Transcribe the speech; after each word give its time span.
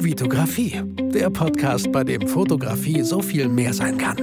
Vitografie, 0.00 0.80
der 1.12 1.28
Podcast, 1.28 1.90
bei 1.90 2.04
dem 2.04 2.28
Fotografie 2.28 3.02
so 3.02 3.20
viel 3.20 3.48
mehr 3.48 3.74
sein 3.74 3.98
kann. 3.98 4.16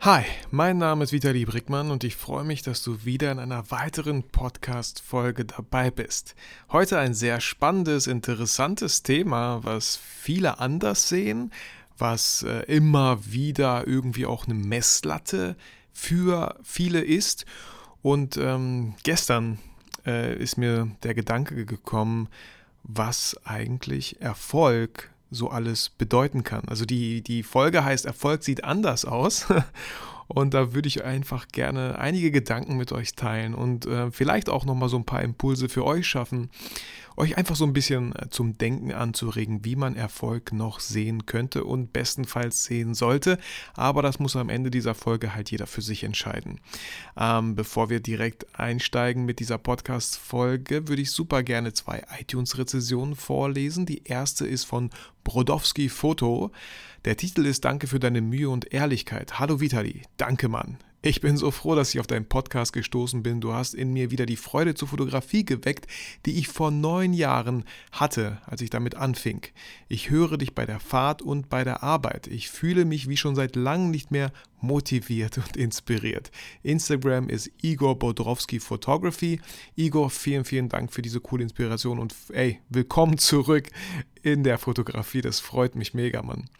Hi, 0.00 0.24
mein 0.50 0.76
Name 0.76 1.04
ist 1.04 1.12
Vitali 1.12 1.46
Brickmann 1.46 1.90
und 1.90 2.04
ich 2.04 2.16
freue 2.16 2.44
mich, 2.44 2.60
dass 2.60 2.82
du 2.84 3.06
wieder 3.06 3.32
in 3.32 3.38
einer 3.38 3.70
weiteren 3.70 4.22
Podcast-Folge 4.22 5.46
dabei 5.46 5.90
bist. 5.90 6.34
Heute 6.70 6.98
ein 6.98 7.14
sehr 7.14 7.40
spannendes, 7.40 8.06
interessantes 8.06 9.02
Thema, 9.02 9.64
was 9.64 9.96
viele 9.96 10.58
anders 10.58 11.08
sehen, 11.08 11.50
was 11.96 12.42
äh, 12.42 12.64
immer 12.66 13.32
wieder 13.32 13.86
irgendwie 13.86 14.26
auch 14.26 14.44
eine 14.44 14.54
Messlatte 14.54 15.56
für 15.90 16.58
viele 16.62 17.00
ist. 17.00 17.46
Und 18.02 18.36
ähm, 18.36 18.94
gestern 19.04 19.58
äh, 20.06 20.36
ist 20.36 20.56
mir 20.56 20.90
der 21.02 21.14
Gedanke 21.14 21.64
gekommen, 21.66 22.28
was 22.82 23.38
eigentlich 23.44 24.20
Erfolg 24.20 25.10
so 25.30 25.48
alles 25.50 25.90
bedeuten 25.90 26.44
kann. 26.44 26.64
Also 26.68 26.84
die, 26.84 27.22
die 27.22 27.42
Folge 27.42 27.84
heißt 27.84 28.06
Erfolg 28.06 28.42
sieht 28.42 28.64
anders 28.64 29.04
aus. 29.04 29.46
Und 30.32 30.54
da 30.54 30.74
würde 30.74 30.86
ich 30.86 31.04
einfach 31.04 31.48
gerne 31.48 31.98
einige 31.98 32.30
Gedanken 32.30 32.76
mit 32.76 32.92
euch 32.92 33.16
teilen 33.16 33.52
und 33.52 33.86
äh, 33.86 34.12
vielleicht 34.12 34.48
auch 34.48 34.64
nochmal 34.64 34.88
so 34.88 34.96
ein 34.96 35.04
paar 35.04 35.22
Impulse 35.22 35.68
für 35.68 35.84
euch 35.84 36.06
schaffen, 36.06 36.50
euch 37.16 37.36
einfach 37.36 37.56
so 37.56 37.64
ein 37.64 37.72
bisschen 37.72 38.14
äh, 38.14 38.30
zum 38.30 38.56
Denken 38.56 38.92
anzuregen, 38.92 39.64
wie 39.64 39.74
man 39.74 39.96
Erfolg 39.96 40.52
noch 40.52 40.78
sehen 40.78 41.26
könnte 41.26 41.64
und 41.64 41.92
bestenfalls 41.92 42.62
sehen 42.62 42.94
sollte. 42.94 43.38
Aber 43.74 44.02
das 44.02 44.20
muss 44.20 44.36
am 44.36 44.50
Ende 44.50 44.70
dieser 44.70 44.94
Folge 44.94 45.34
halt 45.34 45.50
jeder 45.50 45.66
für 45.66 45.82
sich 45.82 46.04
entscheiden. 46.04 46.60
Ähm, 47.18 47.56
bevor 47.56 47.90
wir 47.90 47.98
direkt 47.98 48.46
einsteigen 48.56 49.24
mit 49.24 49.40
dieser 49.40 49.58
Podcast-Folge, 49.58 50.86
würde 50.86 51.02
ich 51.02 51.10
super 51.10 51.42
gerne 51.42 51.72
zwei 51.72 52.04
iTunes-Rezessionen 52.20 53.16
vorlesen. 53.16 53.84
Die 53.84 54.04
erste 54.04 54.46
ist 54.46 54.62
von 54.62 54.90
Brodowski 55.24 55.88
Foto. 55.88 56.52
Der 57.06 57.16
Titel 57.16 57.46
ist 57.46 57.64
Danke 57.64 57.86
für 57.86 57.98
deine 57.98 58.20
Mühe 58.20 58.50
und 58.50 58.74
Ehrlichkeit. 58.74 59.38
Hallo 59.38 59.58
Vitali. 59.58 60.02
Danke, 60.18 60.50
Mann. 60.50 60.76
Ich 61.02 61.22
bin 61.22 61.38
so 61.38 61.50
froh, 61.50 61.74
dass 61.74 61.94
ich 61.94 62.00
auf 62.00 62.06
deinen 62.06 62.26
Podcast 62.26 62.74
gestoßen 62.74 63.22
bin. 63.22 63.40
Du 63.40 63.54
hast 63.54 63.72
in 63.72 63.90
mir 63.90 64.10
wieder 64.10 64.26
die 64.26 64.36
Freude 64.36 64.74
zur 64.74 64.88
Fotografie 64.88 65.46
geweckt, 65.46 65.86
die 66.26 66.38
ich 66.38 66.48
vor 66.48 66.70
neun 66.70 67.14
Jahren 67.14 67.64
hatte, 67.90 68.42
als 68.44 68.60
ich 68.60 68.68
damit 68.68 68.96
anfing. 68.96 69.46
Ich 69.88 70.10
höre 70.10 70.36
dich 70.36 70.54
bei 70.54 70.66
der 70.66 70.78
Fahrt 70.78 71.22
und 71.22 71.48
bei 71.48 71.64
der 71.64 71.82
Arbeit. 71.82 72.26
Ich 72.26 72.50
fühle 72.50 72.84
mich 72.84 73.08
wie 73.08 73.16
schon 73.16 73.34
seit 73.34 73.56
langem 73.56 73.90
nicht 73.90 74.10
mehr 74.10 74.30
motiviert 74.60 75.38
und 75.38 75.56
inspiriert. 75.56 76.30
Instagram 76.62 77.30
ist 77.30 77.50
Igor 77.62 77.98
Bodrowski 77.98 78.60
Photography. 78.60 79.40
Igor, 79.76 80.10
vielen, 80.10 80.44
vielen 80.44 80.68
Dank 80.68 80.92
für 80.92 81.00
diese 81.00 81.20
coole 81.20 81.44
Inspiration 81.44 81.98
und 81.98 82.14
ey, 82.30 82.60
willkommen 82.68 83.16
zurück 83.16 83.70
in 84.20 84.44
der 84.44 84.58
Fotografie. 84.58 85.22
Das 85.22 85.40
freut 85.40 85.76
mich 85.76 85.94
mega, 85.94 86.22
Mann. 86.22 86.50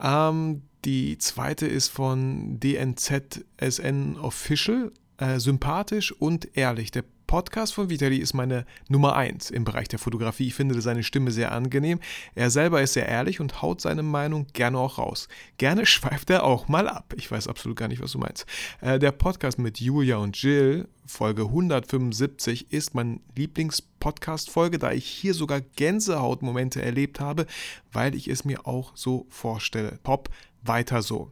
Ähm, 0.00 0.62
die 0.84 1.18
zweite 1.18 1.66
ist 1.66 1.88
von 1.88 2.60
DNZSN 2.60 4.16
Official. 4.16 4.92
Äh, 5.18 5.40
sympathisch 5.40 6.12
und 6.12 6.56
ehrlich. 6.56 6.92
Der 6.92 7.02
Podcast 7.28 7.74
von 7.74 7.90
Vitali 7.90 8.16
ist 8.16 8.32
meine 8.32 8.64
Nummer 8.88 9.14
1 9.14 9.50
im 9.50 9.62
Bereich 9.62 9.86
der 9.86 9.98
Fotografie. 9.98 10.46
Ich 10.46 10.54
finde 10.54 10.80
seine 10.80 11.02
Stimme 11.02 11.30
sehr 11.30 11.52
angenehm. 11.52 12.00
Er 12.34 12.48
selber 12.48 12.80
ist 12.80 12.94
sehr 12.94 13.06
ehrlich 13.06 13.38
und 13.38 13.60
haut 13.60 13.82
seine 13.82 14.02
Meinung 14.02 14.46
gerne 14.54 14.78
auch 14.78 14.96
raus. 14.96 15.28
Gerne 15.58 15.84
schweift 15.86 16.30
er 16.30 16.42
auch 16.42 16.68
mal 16.68 16.88
ab. 16.88 17.12
Ich 17.18 17.30
weiß 17.30 17.46
absolut 17.46 17.76
gar 17.76 17.86
nicht, 17.86 18.00
was 18.00 18.12
du 18.12 18.18
meinst. 18.18 18.46
Äh, 18.80 18.98
der 18.98 19.12
Podcast 19.12 19.58
mit 19.58 19.78
Julia 19.78 20.16
und 20.16 20.40
Jill, 20.40 20.88
Folge 21.04 21.42
175, 21.42 22.72
ist 22.72 22.94
mein 22.94 23.20
Lieblingspodcast-Folge, 23.36 24.78
da 24.78 24.92
ich 24.92 25.04
hier 25.04 25.34
sogar 25.34 25.60
Gänsehautmomente 25.60 26.80
erlebt 26.80 27.20
habe, 27.20 27.44
weil 27.92 28.14
ich 28.14 28.28
es 28.28 28.46
mir 28.46 28.66
auch 28.66 28.92
so 28.96 29.26
vorstelle. 29.28 29.98
Pop, 30.02 30.30
weiter 30.62 31.02
so. 31.02 31.28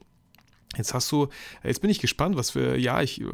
Jetzt 0.77 0.93
hast 0.93 1.11
du, 1.11 1.28
jetzt 1.65 1.81
bin 1.81 1.89
ich 1.89 2.01
gespannt, 2.01 2.37
was 2.37 2.51
für, 2.51 2.77
ja, 2.77 3.01
ich 3.01 3.25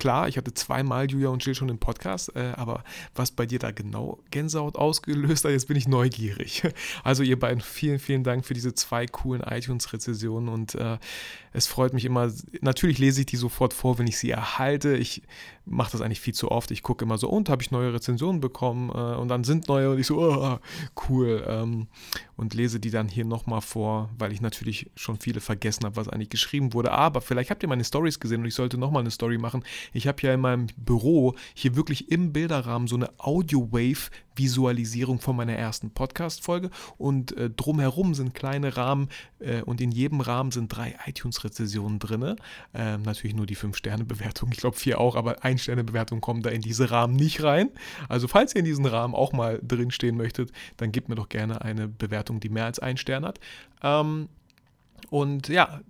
Klar, 0.00 0.28
ich 0.28 0.38
hatte 0.38 0.54
zweimal 0.54 1.10
Julia 1.10 1.28
und 1.28 1.44
Jill 1.44 1.54
schon 1.54 1.68
im 1.68 1.76
Podcast, 1.76 2.34
äh, 2.34 2.54
aber 2.56 2.84
was 3.14 3.32
bei 3.32 3.44
dir 3.44 3.58
da 3.58 3.70
genau 3.70 4.18
Gänsehaut 4.30 4.76
ausgelöst 4.76 5.44
hat, 5.44 5.50
jetzt 5.50 5.68
bin 5.68 5.76
ich 5.76 5.86
neugierig. 5.86 6.62
Also 7.04 7.22
ihr 7.22 7.38
beiden, 7.38 7.60
vielen, 7.60 7.98
vielen 7.98 8.24
Dank 8.24 8.44
für 8.44 8.54
diese 8.54 8.74
zwei 8.74 9.06
coolen 9.06 9.42
iTunes-Rezessionen 9.42 10.48
und 10.48 10.74
äh, 10.74 10.98
es 11.52 11.66
freut 11.66 11.92
mich 11.92 12.04
immer, 12.04 12.32
natürlich 12.60 12.98
lese 12.98 13.20
ich 13.20 13.26
die 13.26 13.36
sofort 13.36 13.74
vor, 13.74 13.98
wenn 13.98 14.06
ich 14.06 14.18
sie 14.18 14.30
erhalte. 14.30 14.96
Ich 14.96 15.22
mache 15.66 15.92
das 15.92 16.00
eigentlich 16.00 16.20
viel 16.20 16.34
zu 16.34 16.50
oft. 16.50 16.70
Ich 16.70 16.82
gucke 16.82 17.04
immer 17.04 17.18
so, 17.18 17.28
und 17.28 17.48
habe 17.48 17.62
ich 17.62 17.70
neue 17.70 17.92
Rezensionen 17.92 18.40
bekommen 18.40 18.90
äh, 18.90 19.16
und 19.16 19.28
dann 19.28 19.44
sind 19.44 19.68
neue 19.68 19.90
und 19.90 19.98
ich 19.98 20.06
so, 20.06 20.20
oh, 20.20 20.58
cool. 21.08 21.44
Ähm, 21.46 21.88
und 22.36 22.54
lese 22.54 22.80
die 22.80 22.90
dann 22.90 23.08
hier 23.08 23.24
nochmal 23.24 23.60
vor, 23.60 24.08
weil 24.16 24.32
ich 24.32 24.40
natürlich 24.40 24.90
schon 24.96 25.18
viele 25.18 25.40
vergessen 25.40 25.84
habe, 25.84 25.96
was 25.96 26.08
eigentlich 26.08 26.30
geschrieben 26.30 26.72
wurde. 26.72 26.92
Aber 26.92 27.20
vielleicht 27.20 27.50
habt 27.50 27.62
ihr 27.62 27.68
meine 27.68 27.84
Stories 27.84 28.18
gesehen 28.18 28.40
und 28.40 28.46
ich 28.46 28.54
sollte 28.54 28.78
nochmal 28.78 29.00
eine 29.00 29.10
Story 29.10 29.36
machen. 29.36 29.62
Ich 29.92 30.06
habe 30.06 30.22
ja 30.22 30.34
in 30.34 30.40
meinem 30.40 30.66
Büro 30.76 31.34
hier 31.54 31.76
wirklich 31.76 32.10
im 32.10 32.32
Bilderrahmen 32.32 32.88
so 32.88 32.96
eine 32.96 33.10
Audio-Wave-Visualisierung 33.18 35.20
von 35.20 35.36
meiner 35.36 35.54
ersten 35.54 35.90
Podcast-Folge 35.90 36.70
und 36.98 37.36
äh, 37.36 37.50
drumherum 37.50 38.14
sind 38.14 38.34
kleine 38.34 38.76
Rahmen 38.76 39.08
äh, 39.38 39.62
und 39.62 39.80
in 39.80 39.92
jedem 39.92 40.20
Rahmen 40.20 40.50
sind 40.50 40.68
drei 40.68 40.96
iTunes-Rezessionen 41.06 41.98
drin. 41.98 42.36
Äh, 42.74 42.98
natürlich 42.98 43.34
nur 43.34 43.46
die 43.46 43.56
5-Sterne-Bewertung, 43.56 44.50
ich 44.52 44.58
glaube 44.58 44.76
vier 44.76 45.00
auch, 45.00 45.16
aber 45.16 45.44
ein 45.44 45.58
Sterne-Bewertung 45.58 46.20
kommen 46.20 46.42
da 46.42 46.50
in 46.50 46.62
diese 46.62 46.90
Rahmen 46.90 47.14
nicht 47.14 47.42
rein. 47.42 47.70
Also 48.08 48.28
falls 48.28 48.54
ihr 48.54 48.60
in 48.60 48.64
diesen 48.64 48.86
Rahmen 48.86 49.14
auch 49.14 49.32
mal 49.32 49.60
drinstehen 49.62 50.16
möchtet, 50.16 50.52
dann 50.76 50.92
gebt 50.92 51.08
mir 51.08 51.14
doch 51.14 51.28
gerne 51.28 51.62
eine 51.62 51.88
Bewertung, 51.88 52.40
die 52.40 52.48
mehr 52.48 52.64
als 52.64 52.78
ein 52.78 52.96
Stern 52.96 53.24
hat. 53.24 53.38
Ähm, 53.82 54.28
und 55.08 55.48
ja, 55.48 55.80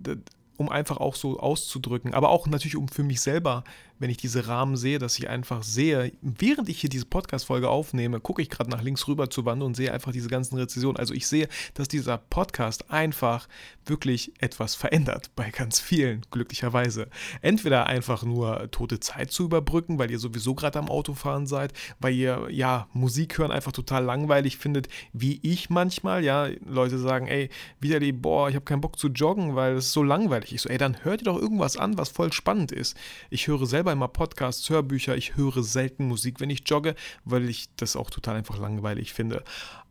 um 0.57 0.69
einfach 0.69 0.97
auch 0.97 1.15
so 1.15 1.39
auszudrücken, 1.39 2.13
aber 2.13 2.29
auch 2.29 2.47
natürlich 2.47 2.77
um 2.77 2.87
für 2.87 3.03
mich 3.03 3.19
selber 3.19 3.63
wenn 4.01 4.09
ich 4.09 4.17
diese 4.17 4.47
Rahmen 4.47 4.77
sehe, 4.77 4.97
dass 4.97 5.19
ich 5.19 5.29
einfach 5.29 5.61
sehe, 5.61 6.11
während 6.23 6.69
ich 6.69 6.81
hier 6.81 6.89
diese 6.89 7.05
Podcast-Folge 7.05 7.69
aufnehme, 7.69 8.19
gucke 8.19 8.41
ich 8.41 8.49
gerade 8.49 8.71
nach 8.71 8.81
links 8.81 9.07
rüber 9.07 9.29
zur 9.29 9.45
Wand 9.45 9.61
und 9.61 9.75
sehe 9.75 9.93
einfach 9.93 10.11
diese 10.11 10.27
ganzen 10.27 10.57
Rezensionen. 10.57 10.97
Also 10.97 11.13
ich 11.13 11.27
sehe, 11.27 11.47
dass 11.75 11.87
dieser 11.87 12.17
Podcast 12.17 12.89
einfach 12.89 13.47
wirklich 13.85 14.33
etwas 14.39 14.73
verändert 14.73 15.29
bei 15.35 15.51
ganz 15.51 15.79
vielen, 15.79 16.25
glücklicherweise. 16.31 17.09
Entweder 17.43 17.85
einfach 17.85 18.23
nur 18.23 18.71
tote 18.71 18.99
Zeit 18.99 19.31
zu 19.31 19.43
überbrücken, 19.43 19.99
weil 19.99 20.09
ihr 20.09 20.17
sowieso 20.17 20.55
gerade 20.55 20.79
am 20.79 20.89
Autofahren 20.89 21.45
seid, 21.45 21.71
weil 21.99 22.15
ihr 22.15 22.47
ja 22.49 22.87
Musik 22.93 23.37
hören 23.37 23.51
einfach 23.51 23.71
total 23.71 24.03
langweilig 24.03 24.57
findet, 24.57 24.87
wie 25.13 25.39
ich 25.43 25.69
manchmal. 25.69 26.23
Ja, 26.23 26.47
Leute 26.65 26.97
sagen, 26.97 27.27
ey, 27.27 27.49
wieder 27.79 27.99
die, 27.99 28.13
boah, 28.13 28.49
ich 28.49 28.55
habe 28.55 28.65
keinen 28.65 28.81
Bock 28.81 28.97
zu 28.97 29.09
joggen, 29.09 29.55
weil 29.55 29.75
es 29.75 29.93
so 29.93 30.01
langweilig 30.01 30.53
ist. 30.53 30.63
So, 30.63 30.69
ey, 30.69 30.79
dann 30.79 31.03
hört 31.03 31.21
ihr 31.21 31.25
doch 31.25 31.39
irgendwas 31.39 31.77
an, 31.77 31.99
was 31.99 32.09
voll 32.09 32.33
spannend 32.33 32.71
ist. 32.71 32.97
Ich 33.29 33.47
höre 33.47 33.67
selber 33.67 33.90
immer 33.91 34.07
Podcasts, 34.07 34.69
Hörbücher. 34.69 35.15
Ich 35.15 35.35
höre 35.35 35.63
selten 35.63 36.07
Musik, 36.07 36.39
wenn 36.39 36.49
ich 36.49 36.63
jogge, 36.65 36.95
weil 37.25 37.49
ich 37.49 37.69
das 37.75 37.95
auch 37.95 38.09
total 38.09 38.35
einfach 38.35 38.57
langweilig 38.57 39.13
finde. 39.13 39.43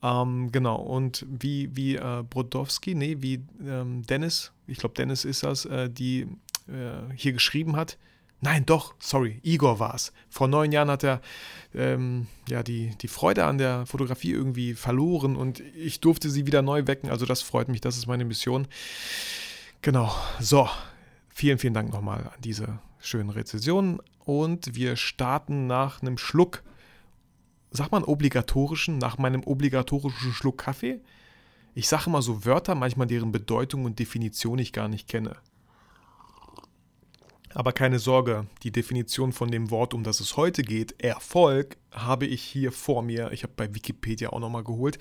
Ähm, 0.02 0.50
genau, 0.52 0.76
und 0.76 1.26
wie, 1.28 1.74
wie 1.76 1.96
äh, 1.96 2.22
Brodowski, 2.28 2.94
nee, 2.94 3.16
wie 3.20 3.42
ähm, 3.66 4.02
Dennis, 4.06 4.52
ich 4.66 4.78
glaube 4.78 4.94
Dennis 4.94 5.24
ist 5.24 5.42
das, 5.42 5.64
äh, 5.64 5.90
die 5.90 6.22
äh, 6.68 7.14
hier 7.14 7.32
geschrieben 7.32 7.76
hat, 7.76 7.98
Nein, 8.42 8.64
doch, 8.64 8.94
sorry, 8.98 9.38
Igor 9.42 9.80
war 9.80 9.94
es. 9.94 10.12
Vor 10.30 10.48
neun 10.48 10.72
Jahren 10.72 10.90
hat 10.90 11.04
er 11.04 11.20
ähm, 11.74 12.26
ja, 12.48 12.62
die, 12.62 12.96
die 13.00 13.08
Freude 13.08 13.44
an 13.44 13.58
der 13.58 13.84
Fotografie 13.84 14.32
irgendwie 14.32 14.72
verloren 14.72 15.36
und 15.36 15.60
ich 15.60 16.00
durfte 16.00 16.30
sie 16.30 16.46
wieder 16.46 16.62
neu 16.62 16.86
wecken. 16.86 17.10
Also 17.10 17.26
das 17.26 17.42
freut 17.42 17.68
mich, 17.68 17.82
das 17.82 17.98
ist 17.98 18.06
meine 18.06 18.24
Mission. 18.24 18.66
Genau, 19.82 20.10
so, 20.40 20.70
vielen, 21.28 21.58
vielen 21.58 21.74
Dank 21.74 21.92
nochmal 21.92 22.20
an 22.34 22.40
diese 22.42 22.78
schönen 23.00 23.30
Rezessionen 23.30 24.00
und 24.24 24.74
wir 24.74 24.96
starten 24.96 25.66
nach 25.66 26.02
einem 26.02 26.18
Schluck, 26.18 26.62
sagt 27.70 27.92
man 27.92 28.04
obligatorischen, 28.04 28.98
nach 28.98 29.18
meinem 29.18 29.42
obligatorischen 29.44 30.32
Schluck 30.32 30.58
Kaffee. 30.58 31.00
Ich 31.74 31.88
sage 31.88 32.04
immer 32.06 32.22
so 32.22 32.44
Wörter, 32.44 32.74
manchmal 32.74 33.06
deren 33.06 33.32
Bedeutung 33.32 33.84
und 33.84 33.98
Definition 33.98 34.58
ich 34.58 34.72
gar 34.72 34.88
nicht 34.88 35.08
kenne. 35.08 35.36
Aber 37.52 37.72
keine 37.72 37.98
Sorge, 37.98 38.46
die 38.62 38.70
Definition 38.70 39.32
von 39.32 39.50
dem 39.50 39.70
Wort, 39.70 39.92
um 39.92 40.04
das 40.04 40.20
es 40.20 40.36
heute 40.36 40.62
geht, 40.62 41.02
Erfolg, 41.02 41.76
habe 41.90 42.26
ich 42.26 42.42
hier 42.42 42.70
vor 42.70 43.02
mir. 43.02 43.32
Ich 43.32 43.42
habe 43.42 43.52
bei 43.56 43.74
Wikipedia 43.74 44.30
auch 44.30 44.38
nochmal 44.38 44.62
geholt. 44.62 44.98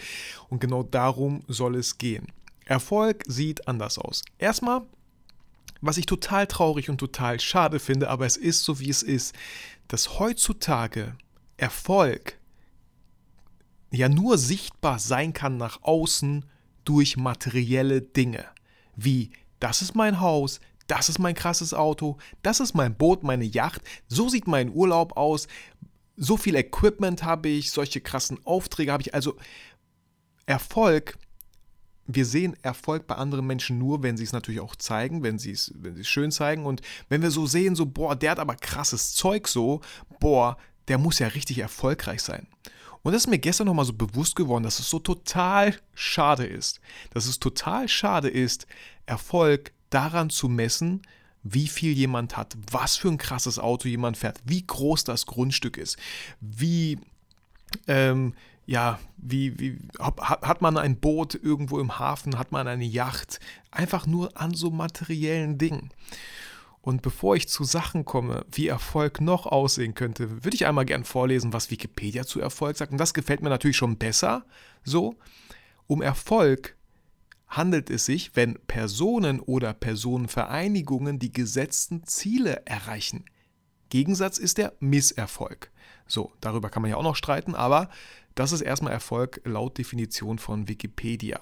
Und 0.50 0.60
genau 0.60 0.82
darum 0.82 1.44
soll 1.48 1.76
es 1.76 2.00
gehen. 2.00 2.28
Erfolg 2.66 3.24
sieht 3.28 3.68
anders 3.68 4.00
aus. 4.00 4.24
Erstmal 4.40 4.82
was 5.82 5.98
ich 5.98 6.06
total 6.06 6.48
traurig 6.48 6.90
und 6.90 6.98
total 6.98 7.40
schade 7.40 7.80
finde, 7.80 8.10
aber 8.10 8.26
es 8.26 8.38
ist 8.38 8.64
so, 8.64 8.80
wie 8.80 8.90
es 8.90 9.04
ist, 9.04 9.36
dass 9.88 10.20
heutzutage 10.20 11.16
Erfolg 11.58 12.38
ja 13.92 14.10
nur 14.10 14.38
sichtbar 14.38 15.00
sein 15.00 15.34
kann 15.34 15.58
nach 15.58 15.84
außen 15.84 16.46
durch 16.86 17.18
materielle 17.18 18.02
Dinge. 18.02 18.46
Wie, 18.96 19.32
das 19.60 19.82
ist 19.82 19.96
mein 19.96 20.20
Haus, 20.20 20.60
das 20.88 21.10
ist 21.10 21.20
mein 21.20 21.36
krasses 21.36 21.74
Auto, 21.74 22.18
das 22.42 22.60
ist 22.60 22.74
mein 22.74 22.96
Boot, 22.96 23.24
meine 23.24 23.46
Yacht, 23.46 23.82
so 24.08 24.30
sieht 24.30 24.48
mein 24.48 24.70
Urlaub 24.74 25.18
aus, 25.18 25.48
so 26.18 26.36
viel 26.36 26.56
Equipment 26.56 27.24
habe 27.24 27.48
ich, 27.48 27.72
solche 27.72 28.02
krassen 28.02 28.46
Aufträge 28.46 28.92
habe 28.92 29.02
ich. 29.02 29.14
Also 29.14 29.38
Erfolg, 30.46 31.18
wir 32.12 32.26
sehen 32.26 32.58
Erfolg 32.64 33.06
bei 33.06 33.16
anderen 33.16 33.46
Menschen 33.46 33.78
nur, 33.78 34.02
wenn 34.02 34.18
sie 34.18 34.24
es 34.24 34.34
natürlich 34.34 34.62
auch 34.62 34.76
zeigen, 34.76 35.22
wenn 35.22 35.38
sie 35.38 35.52
es, 35.52 35.72
wenn 35.76 36.04
schön 36.04 36.32
zeigen. 36.32 36.66
Und 36.66 36.82
wenn 37.08 37.22
wir 37.22 37.30
so 37.30 37.46
sehen, 37.46 37.76
so, 37.76 37.86
boah, 37.86 38.16
der 38.16 38.32
hat 38.32 38.40
aber 38.40 38.56
krasses 38.56 39.14
Zeug 39.14 39.48
so, 39.48 39.82
boah, 40.20 40.58
der 40.88 40.98
muss 40.98 41.20
ja 41.20 41.28
richtig 41.28 41.60
erfolgreich 41.60 42.24
sein. 42.24 42.48
Und 43.04 43.14
das 43.14 43.24
ist 43.24 43.30
mir 43.30 43.38
gestern 43.38 43.68
nochmal 43.68 43.86
so 43.86 43.94
bewusst 43.94 44.36
geworden, 44.36 44.64
dass 44.64 44.80
es 44.80 44.90
so 44.90 44.98
total 44.98 45.76
schade 45.94 46.48
ist. 46.48 46.82
Dass 47.12 47.28
es 47.28 47.40
total 47.40 47.88
schade 47.88 48.28
ist, 48.28 48.66
Erfolg 49.06 49.72
daran 49.92 50.32
zu 50.32 50.50
messen, 50.50 51.04
wie 51.44 51.68
viel 51.68 51.94
jemand 51.94 52.38
hat, 52.38 52.58
was 52.72 52.96
für 52.96 53.10
ein 53.10 53.20
krasses 53.20 53.60
Auto 53.60 53.88
jemand 53.88 54.18
fährt, 54.18 54.42
wie 54.46 54.66
groß 54.66 55.04
das 55.04 55.28
Grundstück 55.28 55.78
ist, 55.78 55.98
wie, 56.42 56.98
ähm, 57.88 58.34
ja, 58.70 59.00
wie, 59.18 59.60
wie 59.60 59.80
hat, 59.98 60.62
man 60.62 60.78
ein 60.78 61.00
Boot 61.00 61.34
irgendwo 61.34 61.80
im 61.80 61.98
Hafen, 61.98 62.38
hat 62.38 62.52
man 62.52 62.68
eine 62.68 62.86
Yacht, 62.86 63.40
einfach 63.72 64.06
nur 64.06 64.40
an 64.40 64.54
so 64.54 64.70
materiellen 64.70 65.58
Dingen. 65.58 65.90
Und 66.82 67.02
bevor 67.02 67.36
ich 67.36 67.50
zu 67.50 67.64
Sachen 67.64 68.06
komme, 68.06 68.46
wie 68.52 68.68
Erfolg 68.68 69.22
noch 69.22 69.48
aussehen 69.48 69.96
könnte, 69.96 70.44
würde 70.44 70.54
ich 70.54 70.68
einmal 70.68 70.86
gern 70.86 71.04
vorlesen, 71.04 71.52
was 71.52 71.72
Wikipedia 71.72 72.28
zu 72.28 72.42
Erfolg 72.42 72.78
sagt. 72.78 72.92
Und 72.92 73.00
das 73.00 73.16
gefällt 73.16 73.42
mir 73.42 73.50
natürlich 73.50 73.76
schon 73.76 73.98
besser. 73.98 74.46
So, 74.84 75.16
um 75.88 76.04
Erfolg 76.04 76.78
handelt 77.48 77.90
es 77.90 78.06
sich, 78.06 78.36
wenn 78.36 78.60
Personen 78.68 79.40
oder 79.40 79.74
Personenvereinigungen 79.74 81.18
die 81.18 81.34
gesetzten 81.34 82.04
Ziele 82.04 82.68
erreichen. 82.68 83.26
Gegensatz 83.90 84.38
ist 84.38 84.60
der 84.60 84.74
Misserfolg. 84.80 85.72
So, 86.06 86.32
darüber 86.40 86.70
kann 86.70 86.84
man 86.84 86.92
ja 86.92 86.98
auch 86.98 87.04
noch 87.04 87.16
streiten, 87.16 87.56
aber 87.56 87.90
das 88.40 88.52
ist 88.52 88.62
erstmal 88.62 88.94
Erfolg 88.94 89.42
laut 89.44 89.78
Definition 89.78 90.40
von 90.40 90.68
Wikipedia. 90.68 91.42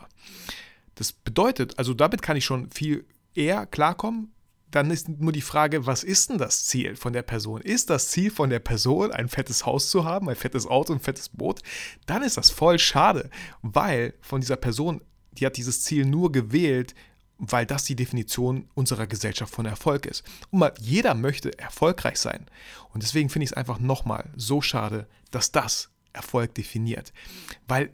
Das 0.95 1.13
bedeutet, 1.13 1.77
also 1.77 1.94
damit 1.94 2.21
kann 2.21 2.38
ich 2.38 2.45
schon 2.45 2.71
viel 2.71 3.05
eher 3.35 3.65
klarkommen. 3.67 4.31
Dann 4.71 4.91
ist 4.91 5.07
nur 5.07 5.31
die 5.31 5.41
Frage, 5.41 5.85
was 5.85 6.03
ist 6.03 6.29
denn 6.29 6.39
das 6.39 6.65
Ziel 6.65 6.95
von 6.95 7.13
der 7.13 7.21
Person? 7.21 7.61
Ist 7.61 7.89
das 7.89 8.09
Ziel 8.09 8.31
von 8.31 8.49
der 8.49 8.59
Person, 8.59 9.11
ein 9.11 9.29
fettes 9.29 9.65
Haus 9.65 9.89
zu 9.89 10.03
haben, 10.03 10.27
ein 10.27 10.35
fettes 10.35 10.65
Auto, 10.65 10.91
ein 10.91 10.99
fettes 10.99 11.29
Boot? 11.29 11.61
Dann 12.05 12.23
ist 12.23 12.35
das 12.35 12.49
voll 12.49 12.79
schade, 12.79 13.29
weil 13.61 14.13
von 14.21 14.41
dieser 14.41 14.57
Person 14.57 15.01
die 15.33 15.45
hat 15.45 15.57
dieses 15.57 15.83
Ziel 15.83 16.05
nur 16.05 16.31
gewählt, 16.31 16.95
weil 17.38 17.65
das 17.65 17.83
die 17.83 17.95
Definition 17.95 18.67
unserer 18.73 19.05
Gesellschaft 19.05 19.53
von 19.53 19.67
Erfolg 19.67 20.07
ist. 20.07 20.23
Und 20.50 20.59
mal, 20.59 20.73
jeder 20.79 21.13
möchte 21.13 21.57
erfolgreich 21.59 22.17
sein. 22.17 22.47
Und 22.91 23.03
deswegen 23.03 23.29
finde 23.29 23.43
ich 23.43 23.51
es 23.51 23.57
einfach 23.57 23.79
nochmal 23.79 24.31
so 24.35 24.61
schade, 24.61 25.07
dass 25.29 25.51
das 25.51 25.91
Erfolg 26.17 26.53
definiert. 26.55 27.13
Weil 27.67 27.91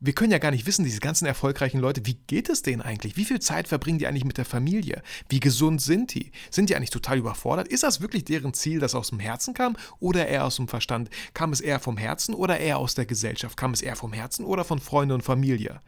wir 0.00 0.14
können 0.14 0.32
ja 0.32 0.38
gar 0.38 0.50
nicht 0.50 0.66
wissen, 0.66 0.84
diese 0.84 1.00
ganzen 1.00 1.26
erfolgreichen 1.26 1.78
Leute, 1.78 2.06
wie 2.06 2.14
geht 2.26 2.48
es 2.48 2.62
denen 2.62 2.80
eigentlich? 2.80 3.16
Wie 3.18 3.26
viel 3.26 3.38
Zeit 3.38 3.68
verbringen 3.68 3.98
die 3.98 4.06
eigentlich 4.06 4.24
mit 4.24 4.38
der 4.38 4.46
Familie? 4.46 5.02
Wie 5.28 5.40
gesund 5.40 5.82
sind 5.82 6.14
die? 6.14 6.32
Sind 6.50 6.70
die 6.70 6.76
eigentlich 6.76 6.90
total 6.90 7.18
überfordert? 7.18 7.68
Ist 7.68 7.82
das 7.82 8.00
wirklich 8.00 8.24
deren 8.24 8.54
Ziel, 8.54 8.80
das 8.80 8.94
aus 8.94 9.10
dem 9.10 9.20
Herzen 9.20 9.52
kam 9.52 9.76
oder 9.98 10.26
eher 10.26 10.46
aus 10.46 10.56
dem 10.56 10.68
Verstand? 10.68 11.10
Kam 11.34 11.52
es 11.52 11.60
eher 11.60 11.80
vom 11.80 11.98
Herzen 11.98 12.34
oder 12.34 12.58
eher 12.58 12.78
aus 12.78 12.94
der 12.94 13.04
Gesellschaft? 13.04 13.58
Kam 13.58 13.72
es 13.72 13.82
eher 13.82 13.94
vom 13.94 14.14
Herzen 14.14 14.46
oder 14.46 14.64
von 14.64 14.78
Freunden 14.78 15.12
und 15.12 15.22
Familie? 15.22 15.80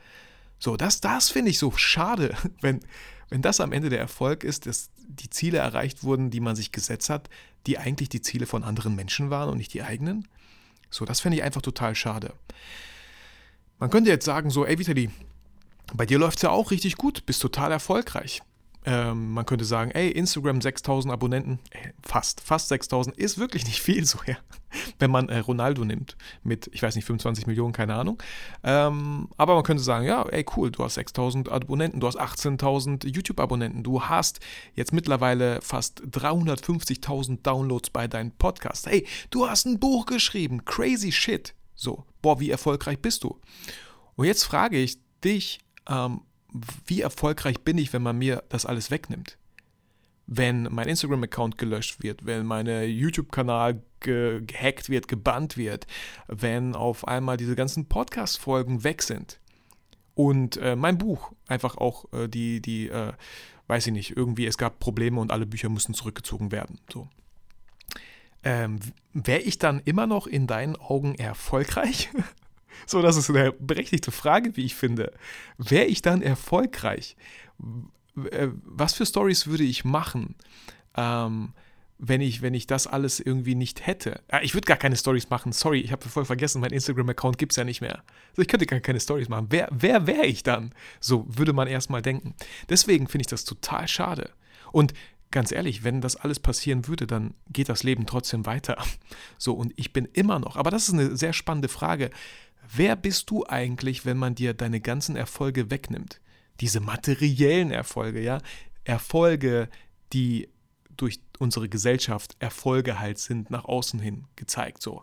So, 0.58 0.76
das, 0.76 1.00
das 1.00 1.30
finde 1.30 1.50
ich 1.50 1.58
so 1.58 1.72
schade, 1.72 2.36
wenn, 2.60 2.80
wenn 3.30 3.40
das 3.40 3.60
am 3.60 3.72
Ende 3.72 3.88
der 3.88 3.98
Erfolg 3.98 4.44
ist, 4.44 4.66
dass 4.66 4.90
die 5.08 5.30
Ziele 5.30 5.58
erreicht 5.58 6.04
wurden, 6.04 6.30
die 6.30 6.40
man 6.40 6.54
sich 6.54 6.70
gesetzt 6.70 7.08
hat, 7.08 7.30
die 7.66 7.78
eigentlich 7.78 8.10
die 8.10 8.20
Ziele 8.20 8.46
von 8.46 8.62
anderen 8.62 8.94
Menschen 8.94 9.30
waren 9.30 9.48
und 9.48 9.56
nicht 9.56 9.72
die 9.72 9.82
eigenen. 9.82 10.28
So, 10.92 11.06
das 11.06 11.20
finde 11.20 11.38
ich 11.38 11.42
einfach 11.42 11.62
total 11.62 11.94
schade. 11.94 12.34
Man 13.78 13.90
könnte 13.90 14.10
jetzt 14.10 14.26
sagen, 14.26 14.50
so, 14.50 14.64
ey 14.64 14.78
Vitali, 14.78 15.10
bei 15.94 16.06
dir 16.06 16.18
läuft 16.18 16.36
es 16.36 16.42
ja 16.42 16.50
auch 16.50 16.70
richtig 16.70 16.96
gut, 16.96 17.26
bist 17.26 17.42
total 17.42 17.72
erfolgreich. 17.72 18.42
Ähm, 18.84 19.32
man 19.32 19.46
könnte 19.46 19.64
sagen, 19.64 19.92
ey, 19.92 20.10
Instagram 20.10 20.60
6000 20.60 21.12
Abonnenten, 21.12 21.60
ey, 21.70 21.92
fast, 22.02 22.40
fast 22.40 22.68
6000 22.68 23.16
ist 23.16 23.38
wirklich 23.38 23.64
nicht 23.64 23.80
viel 23.80 24.04
so, 24.06 24.18
ja. 24.26 24.36
Wenn 24.98 25.10
man 25.10 25.28
äh, 25.28 25.38
Ronaldo 25.38 25.84
nimmt 25.84 26.16
mit, 26.42 26.68
ich 26.72 26.82
weiß 26.82 26.96
nicht, 26.96 27.04
25 27.04 27.46
Millionen, 27.46 27.72
keine 27.72 27.94
Ahnung. 27.94 28.20
Ähm, 28.64 29.28
aber 29.36 29.54
man 29.54 29.62
könnte 29.62 29.82
sagen, 29.82 30.06
ja, 30.06 30.22
ey, 30.22 30.44
cool, 30.56 30.70
du 30.70 30.82
hast 30.82 30.94
6000 30.94 31.48
Abonnenten, 31.50 32.00
du 32.00 32.06
hast 32.06 32.18
18.000 32.18 33.06
YouTube-Abonnenten, 33.06 33.84
du 33.84 34.02
hast 34.02 34.40
jetzt 34.74 34.92
mittlerweile 34.92 35.60
fast 35.60 36.02
350.000 36.02 37.42
Downloads 37.42 37.90
bei 37.90 38.08
deinem 38.08 38.32
Podcast. 38.32 38.86
Hey, 38.86 39.06
du 39.30 39.48
hast 39.48 39.66
ein 39.66 39.78
Buch 39.78 40.06
geschrieben, 40.06 40.64
crazy 40.64 41.12
shit. 41.12 41.54
So, 41.74 42.04
boah, 42.20 42.40
wie 42.40 42.50
erfolgreich 42.50 42.98
bist 42.98 43.24
du? 43.24 43.38
Und 44.16 44.26
jetzt 44.26 44.44
frage 44.44 44.78
ich 44.78 44.98
dich, 45.22 45.60
ähm, 45.88 46.22
wie 46.86 47.00
erfolgreich 47.00 47.60
bin 47.60 47.78
ich, 47.78 47.92
wenn 47.92 48.02
man 48.02 48.18
mir 48.18 48.42
das 48.48 48.66
alles 48.66 48.90
wegnimmt? 48.90 49.38
Wenn 50.26 50.68
mein 50.72 50.88
Instagram-Account 50.88 51.58
gelöscht 51.58 52.02
wird, 52.02 52.24
wenn 52.26 52.46
mein 52.46 52.66
YouTube-Kanal 52.66 53.82
ge 54.00 54.42
gehackt 54.46 54.88
wird, 54.88 55.08
gebannt 55.08 55.56
wird, 55.56 55.86
wenn 56.28 56.74
auf 56.74 57.06
einmal 57.08 57.36
diese 57.36 57.56
ganzen 57.56 57.86
Podcast-Folgen 57.86 58.84
weg 58.84 59.02
sind 59.02 59.40
und 60.14 60.56
äh, 60.58 60.76
mein 60.76 60.98
Buch 60.98 61.32
einfach 61.46 61.76
auch 61.76 62.12
äh, 62.12 62.28
die, 62.28 62.60
die, 62.60 62.88
äh, 62.88 63.12
weiß 63.66 63.86
ich 63.86 63.92
nicht, 63.92 64.16
irgendwie 64.16 64.46
es 64.46 64.58
gab 64.58 64.78
Probleme 64.78 65.20
und 65.20 65.32
alle 65.32 65.46
Bücher 65.46 65.68
müssen 65.68 65.94
zurückgezogen 65.94 66.52
werden. 66.52 66.78
So. 66.92 67.08
Ähm, 68.44 68.78
Wäre 69.12 69.40
ich 69.40 69.58
dann 69.58 69.80
immer 69.84 70.06
noch 70.06 70.26
in 70.26 70.46
deinen 70.46 70.76
Augen 70.76 71.14
erfolgreich? 71.14 72.10
So, 72.86 73.02
das 73.02 73.16
ist 73.16 73.30
eine 73.30 73.52
berechtigte 73.52 74.10
Frage, 74.10 74.56
wie 74.56 74.64
ich 74.64 74.74
finde. 74.74 75.12
Wäre 75.58 75.86
ich 75.86 76.02
dann 76.02 76.22
erfolgreich? 76.22 77.16
Äh, 78.30 78.48
was 78.64 78.94
für 78.94 79.06
Stories 79.06 79.46
würde 79.46 79.64
ich 79.64 79.84
machen, 79.84 80.34
ähm, 80.96 81.52
wenn, 81.98 82.20
ich, 82.20 82.42
wenn 82.42 82.54
ich 82.54 82.66
das 82.66 82.86
alles 82.86 83.20
irgendwie 83.20 83.54
nicht 83.54 83.86
hätte? 83.86 84.20
Ah, 84.28 84.40
ich 84.42 84.54
würde 84.54 84.66
gar 84.66 84.76
keine 84.76 84.96
Stories 84.96 85.30
machen. 85.30 85.52
Sorry, 85.52 85.80
ich 85.80 85.92
habe 85.92 86.08
voll 86.08 86.24
vergessen, 86.24 86.60
mein 86.60 86.72
Instagram-Account 86.72 87.38
gibt 87.38 87.52
es 87.52 87.56
ja 87.56 87.64
nicht 87.64 87.80
mehr. 87.80 88.02
Also 88.30 88.42
ich 88.42 88.48
könnte 88.48 88.66
gar 88.66 88.80
keine 88.80 89.00
Stories 89.00 89.28
machen. 89.28 89.46
Wer, 89.50 89.68
wer 89.70 90.06
wäre 90.06 90.26
ich 90.26 90.42
dann? 90.42 90.74
So 91.00 91.24
würde 91.28 91.52
man 91.52 91.68
erstmal 91.68 92.02
denken. 92.02 92.34
Deswegen 92.68 93.06
finde 93.06 93.22
ich 93.22 93.28
das 93.28 93.44
total 93.44 93.86
schade. 93.88 94.30
Und 94.72 94.94
ganz 95.30 95.50
ehrlich, 95.50 95.82
wenn 95.82 96.00
das 96.00 96.16
alles 96.16 96.38
passieren 96.38 96.86
würde, 96.86 97.06
dann 97.06 97.34
geht 97.50 97.68
das 97.68 97.82
Leben 97.82 98.06
trotzdem 98.06 98.46
weiter. 98.46 98.76
So, 99.38 99.54
und 99.54 99.72
ich 99.76 99.92
bin 99.92 100.04
immer 100.12 100.38
noch, 100.38 100.56
aber 100.56 100.70
das 100.70 100.88
ist 100.88 100.94
eine 100.94 101.16
sehr 101.16 101.32
spannende 101.32 101.68
Frage. 101.68 102.10
Wer 102.70 102.96
bist 102.96 103.30
du 103.30 103.44
eigentlich, 103.46 104.06
wenn 104.06 104.16
man 104.16 104.34
dir 104.34 104.54
deine 104.54 104.80
ganzen 104.80 105.16
Erfolge 105.16 105.70
wegnimmt? 105.70 106.20
Diese 106.60 106.80
materiellen 106.80 107.70
Erfolge, 107.70 108.20
ja? 108.20 108.38
Erfolge, 108.84 109.68
die 110.12 110.48
durch 110.96 111.20
unsere 111.38 111.68
Gesellschaft 111.68 112.36
Erfolge 112.38 112.98
halt 112.98 113.18
sind, 113.18 113.50
nach 113.50 113.64
außen 113.64 114.00
hin 114.00 114.26
gezeigt, 114.36 114.82
so. 114.82 115.02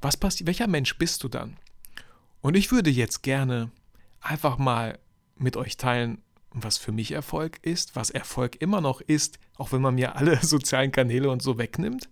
Was 0.00 0.16
passiert, 0.16 0.48
welcher 0.48 0.66
Mensch 0.66 0.98
bist 0.98 1.22
du 1.22 1.28
dann? 1.28 1.56
Und 2.40 2.56
ich 2.56 2.72
würde 2.72 2.90
jetzt 2.90 3.22
gerne 3.22 3.70
einfach 4.20 4.58
mal 4.58 4.98
mit 5.36 5.56
euch 5.56 5.76
teilen, 5.76 6.22
was 6.50 6.76
für 6.78 6.92
mich 6.92 7.12
Erfolg 7.12 7.58
ist, 7.62 7.96
was 7.96 8.10
Erfolg 8.10 8.60
immer 8.60 8.80
noch 8.80 9.00
ist, 9.00 9.38
auch 9.56 9.72
wenn 9.72 9.80
man 9.80 9.94
mir 9.94 10.16
alle 10.16 10.36
sozialen 10.42 10.92
Kanäle 10.92 11.30
und 11.30 11.42
so 11.42 11.58
wegnimmt. 11.58 12.08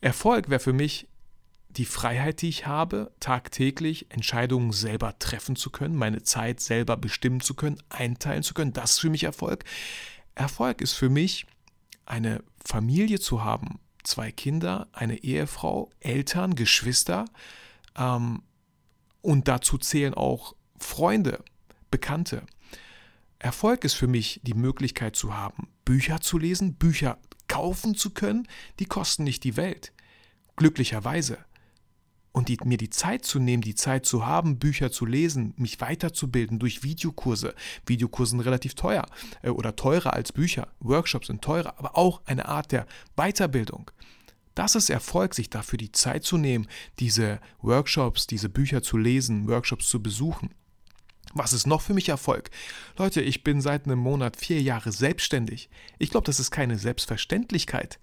Erfolg 0.00 0.48
wäre 0.48 0.60
für 0.60 0.72
mich 0.72 1.08
die 1.76 1.84
Freiheit, 1.84 2.42
die 2.42 2.48
ich 2.48 2.66
habe, 2.66 3.12
tagtäglich 3.20 4.10
Entscheidungen 4.10 4.72
selber 4.72 5.18
treffen 5.18 5.56
zu 5.56 5.70
können, 5.70 5.96
meine 5.96 6.22
Zeit 6.22 6.60
selber 6.60 6.96
bestimmen 6.96 7.40
zu 7.40 7.54
können, 7.54 7.80
einteilen 7.88 8.42
zu 8.42 8.54
können, 8.54 8.72
das 8.72 8.92
ist 8.92 9.00
für 9.00 9.10
mich 9.10 9.24
Erfolg. 9.24 9.64
Erfolg 10.34 10.80
ist 10.80 10.94
für 10.94 11.08
mich, 11.08 11.46
eine 12.06 12.42
Familie 12.64 13.20
zu 13.20 13.44
haben, 13.44 13.78
zwei 14.02 14.32
Kinder, 14.32 14.88
eine 14.92 15.18
Ehefrau, 15.18 15.90
Eltern, 16.00 16.56
Geschwister 16.56 17.24
ähm, 17.96 18.42
und 19.22 19.46
dazu 19.46 19.78
zählen 19.78 20.14
auch 20.14 20.54
Freunde, 20.78 21.44
Bekannte. 21.90 22.42
Erfolg 23.38 23.84
ist 23.84 23.94
für 23.94 24.06
mich 24.06 24.40
die 24.42 24.54
Möglichkeit 24.54 25.16
zu 25.16 25.36
haben, 25.36 25.68
Bücher 25.84 26.20
zu 26.20 26.36
lesen, 26.38 26.74
Bücher 26.74 27.18
kaufen 27.48 27.94
zu 27.94 28.10
können, 28.10 28.46
die 28.78 28.86
kosten 28.86 29.24
nicht 29.24 29.44
die 29.44 29.56
Welt. 29.56 29.92
Glücklicherweise 30.56 31.38
und 32.32 32.48
die, 32.48 32.58
mir 32.64 32.76
die 32.76 32.90
Zeit 32.90 33.24
zu 33.24 33.38
nehmen, 33.38 33.62
die 33.62 33.74
Zeit 33.74 34.06
zu 34.06 34.26
haben, 34.26 34.58
Bücher 34.58 34.92
zu 34.92 35.04
lesen, 35.04 35.54
mich 35.56 35.80
weiterzubilden 35.80 36.58
durch 36.58 36.82
Videokurse. 36.82 37.54
Videokurse 37.86 38.30
sind 38.30 38.40
relativ 38.40 38.74
teuer 38.74 39.06
äh, 39.42 39.50
oder 39.50 39.76
teurer 39.76 40.14
als 40.14 40.32
Bücher. 40.32 40.68
Workshops 40.80 41.26
sind 41.26 41.42
teurer, 41.42 41.74
aber 41.78 41.96
auch 41.96 42.20
eine 42.26 42.46
Art 42.46 42.72
der 42.72 42.86
Weiterbildung. 43.16 43.90
Das 44.54 44.74
ist 44.74 44.90
Erfolg, 44.90 45.34
sich 45.34 45.48
dafür 45.48 45.78
die 45.78 45.92
Zeit 45.92 46.24
zu 46.24 46.36
nehmen, 46.36 46.68
diese 46.98 47.40
Workshops, 47.62 48.26
diese 48.26 48.48
Bücher 48.48 48.82
zu 48.82 48.96
lesen, 48.96 49.48
Workshops 49.48 49.88
zu 49.88 50.02
besuchen. 50.02 50.50
Was 51.32 51.52
ist 51.52 51.66
noch 51.66 51.80
für 51.80 51.94
mich 51.94 52.08
Erfolg? 52.08 52.50
Leute, 52.98 53.20
ich 53.20 53.44
bin 53.44 53.60
seit 53.60 53.84
einem 53.84 54.00
Monat 54.00 54.36
vier 54.36 54.60
Jahre 54.60 54.90
selbstständig. 54.90 55.70
Ich 55.98 56.10
glaube, 56.10 56.26
das 56.26 56.40
ist 56.40 56.50
keine 56.50 56.76
Selbstverständlichkeit. 56.76 58.00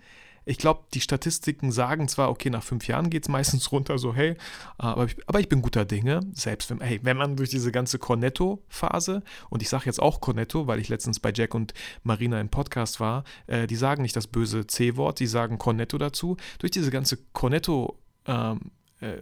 Ich 0.47 0.57
glaube, 0.57 0.85
die 0.93 1.01
Statistiken 1.01 1.71
sagen 1.71 2.07
zwar, 2.07 2.29
okay, 2.29 2.49
nach 2.49 2.63
fünf 2.63 2.87
Jahren 2.87 3.09
geht 3.09 3.23
es 3.23 3.29
meistens 3.29 3.71
runter, 3.71 3.97
so 3.97 4.15
hey, 4.15 4.35
aber 4.77 5.05
ich, 5.05 5.17
aber 5.27 5.41
ich 5.41 5.49
bin 5.49 5.61
guter 5.61 5.83
Dinge, 5.83 6.21
selbst 6.31 6.69
wenn, 6.69 6.79
hey, 6.79 7.01
wenn 7.03 7.17
man 7.17 7.35
durch 7.35 7.49
diese 7.49 7.71
ganze 7.71 7.99
Cornetto-Phase, 7.99 9.23
und 9.49 9.61
ich 9.61 9.67
sage 9.67 9.85
jetzt 9.85 10.01
auch 10.01 10.21
Cornetto, 10.21 10.65
weil 10.65 10.79
ich 10.79 10.87
letztens 10.87 11.19
bei 11.19 11.33
Jack 11.35 11.53
und 11.53 11.73
Marina 12.03 12.39
im 12.39 12.47
Podcast 12.47 13.01
war, 13.01 13.25
äh, 13.47 13.67
die 13.67 13.75
sagen 13.75 14.01
nicht 14.01 14.15
das 14.15 14.27
böse 14.27 14.65
C-Wort, 14.65 15.19
die 15.19 15.27
sagen 15.27 15.57
Cornetto 15.57 15.97
dazu. 15.97 16.37
Durch 16.59 16.71
diese 16.71 16.91
ganze 16.91 17.17
Cornetto- 17.33 17.97
ähm, 18.25 18.71
äh, 18.99 19.17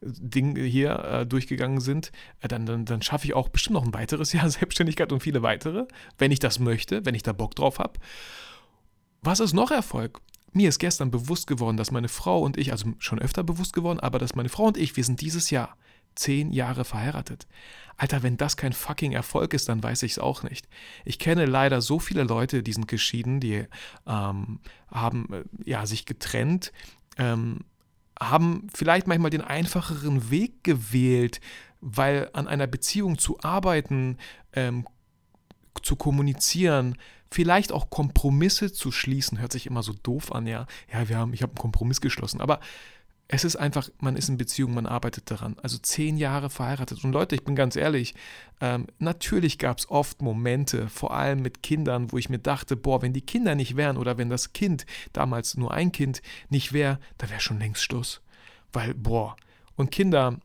Dinge 0.00 0.62
hier 0.62 0.98
äh, 1.04 1.26
durchgegangen 1.26 1.80
sind, 1.80 2.10
äh, 2.40 2.48
dann, 2.48 2.64
dann, 2.64 2.86
dann 2.86 3.02
schaffe 3.02 3.26
ich 3.26 3.34
auch 3.34 3.48
bestimmt 3.48 3.74
noch 3.74 3.84
ein 3.84 3.92
weiteres 3.92 4.32
Jahr 4.32 4.48
Selbstständigkeit 4.50 5.12
und 5.12 5.20
viele 5.20 5.42
weitere, 5.42 5.86
wenn 6.16 6.30
ich 6.30 6.38
das 6.38 6.58
möchte, 6.58 7.04
wenn 7.04 7.14
ich 7.14 7.22
da 7.22 7.32
Bock 7.32 7.54
drauf 7.54 7.80
habe. 7.80 7.98
Was 9.20 9.40
ist 9.40 9.52
noch 9.52 9.70
Erfolg? 9.70 10.20
Mir 10.52 10.68
ist 10.68 10.78
gestern 10.78 11.10
bewusst 11.10 11.46
geworden, 11.46 11.76
dass 11.76 11.90
meine 11.90 12.08
Frau 12.08 12.40
und 12.42 12.56
ich, 12.56 12.72
also 12.72 12.92
schon 12.98 13.18
öfter 13.20 13.42
bewusst 13.42 13.72
geworden, 13.72 14.00
aber 14.00 14.18
dass 14.18 14.34
meine 14.34 14.48
Frau 14.48 14.64
und 14.64 14.76
ich, 14.76 14.96
wir 14.96 15.04
sind 15.04 15.20
dieses 15.20 15.50
Jahr 15.50 15.76
zehn 16.14 16.52
Jahre 16.52 16.84
verheiratet. 16.84 17.46
Alter, 17.96 18.22
wenn 18.22 18.36
das 18.36 18.56
kein 18.56 18.72
fucking 18.72 19.12
Erfolg 19.12 19.54
ist, 19.54 19.68
dann 19.68 19.82
weiß 19.82 20.02
ich 20.02 20.12
es 20.12 20.18
auch 20.18 20.42
nicht. 20.42 20.68
Ich 21.04 21.18
kenne 21.18 21.44
leider 21.44 21.80
so 21.80 21.98
viele 21.98 22.24
Leute, 22.24 22.62
die 22.62 22.72
sind 22.72 22.88
geschieden, 22.88 23.40
die 23.40 23.66
ähm, 24.06 24.60
haben 24.88 25.28
äh, 25.32 25.44
ja, 25.64 25.86
sich 25.86 26.06
getrennt, 26.06 26.72
ähm, 27.18 27.60
haben 28.18 28.68
vielleicht 28.74 29.06
manchmal 29.06 29.30
den 29.30 29.42
einfacheren 29.42 30.30
Weg 30.30 30.64
gewählt, 30.64 31.40
weil 31.80 32.30
an 32.32 32.48
einer 32.48 32.66
Beziehung 32.66 33.18
zu 33.18 33.38
arbeiten, 33.40 34.18
ähm, 34.52 34.86
zu 35.82 35.96
kommunizieren, 35.96 36.96
vielleicht 37.30 37.72
auch 37.72 37.90
Kompromisse 37.90 38.72
zu 38.72 38.90
schließen, 38.92 39.38
hört 39.38 39.52
sich 39.52 39.66
immer 39.66 39.82
so 39.82 39.92
doof 39.92 40.32
an, 40.32 40.46
ja. 40.46 40.66
Ja, 40.92 41.08
wir 41.08 41.16
haben, 41.16 41.32
ich 41.32 41.42
habe 41.42 41.52
einen 41.52 41.58
Kompromiss 41.58 42.00
geschlossen, 42.00 42.40
aber 42.40 42.60
es 43.32 43.44
ist 43.44 43.54
einfach, 43.54 43.88
man 44.00 44.16
ist 44.16 44.28
in 44.28 44.38
Beziehung, 44.38 44.74
man 44.74 44.86
arbeitet 44.86 45.30
daran. 45.30 45.56
Also 45.62 45.78
zehn 45.78 46.16
Jahre 46.16 46.50
verheiratet. 46.50 47.04
Und 47.04 47.12
Leute, 47.12 47.36
ich 47.36 47.44
bin 47.44 47.54
ganz 47.54 47.76
ehrlich, 47.76 48.16
ähm, 48.60 48.88
natürlich 48.98 49.58
gab 49.58 49.78
es 49.78 49.88
oft 49.88 50.20
Momente, 50.20 50.88
vor 50.88 51.14
allem 51.14 51.40
mit 51.40 51.62
Kindern, 51.62 52.10
wo 52.10 52.18
ich 52.18 52.28
mir 52.28 52.40
dachte, 52.40 52.76
boah, 52.76 53.02
wenn 53.02 53.12
die 53.12 53.20
Kinder 53.20 53.54
nicht 53.54 53.76
wären 53.76 53.98
oder 53.98 54.18
wenn 54.18 54.30
das 54.30 54.52
Kind, 54.52 54.84
damals 55.12 55.56
nur 55.56 55.72
ein 55.72 55.92
Kind, 55.92 56.22
nicht 56.48 56.72
wäre, 56.72 56.98
da 57.18 57.30
wäre 57.30 57.40
schon 57.40 57.60
längst 57.60 57.84
Schluss. 57.84 58.20
Weil, 58.72 58.94
boah, 58.94 59.36
und 59.76 59.92
Kinder 59.92 60.40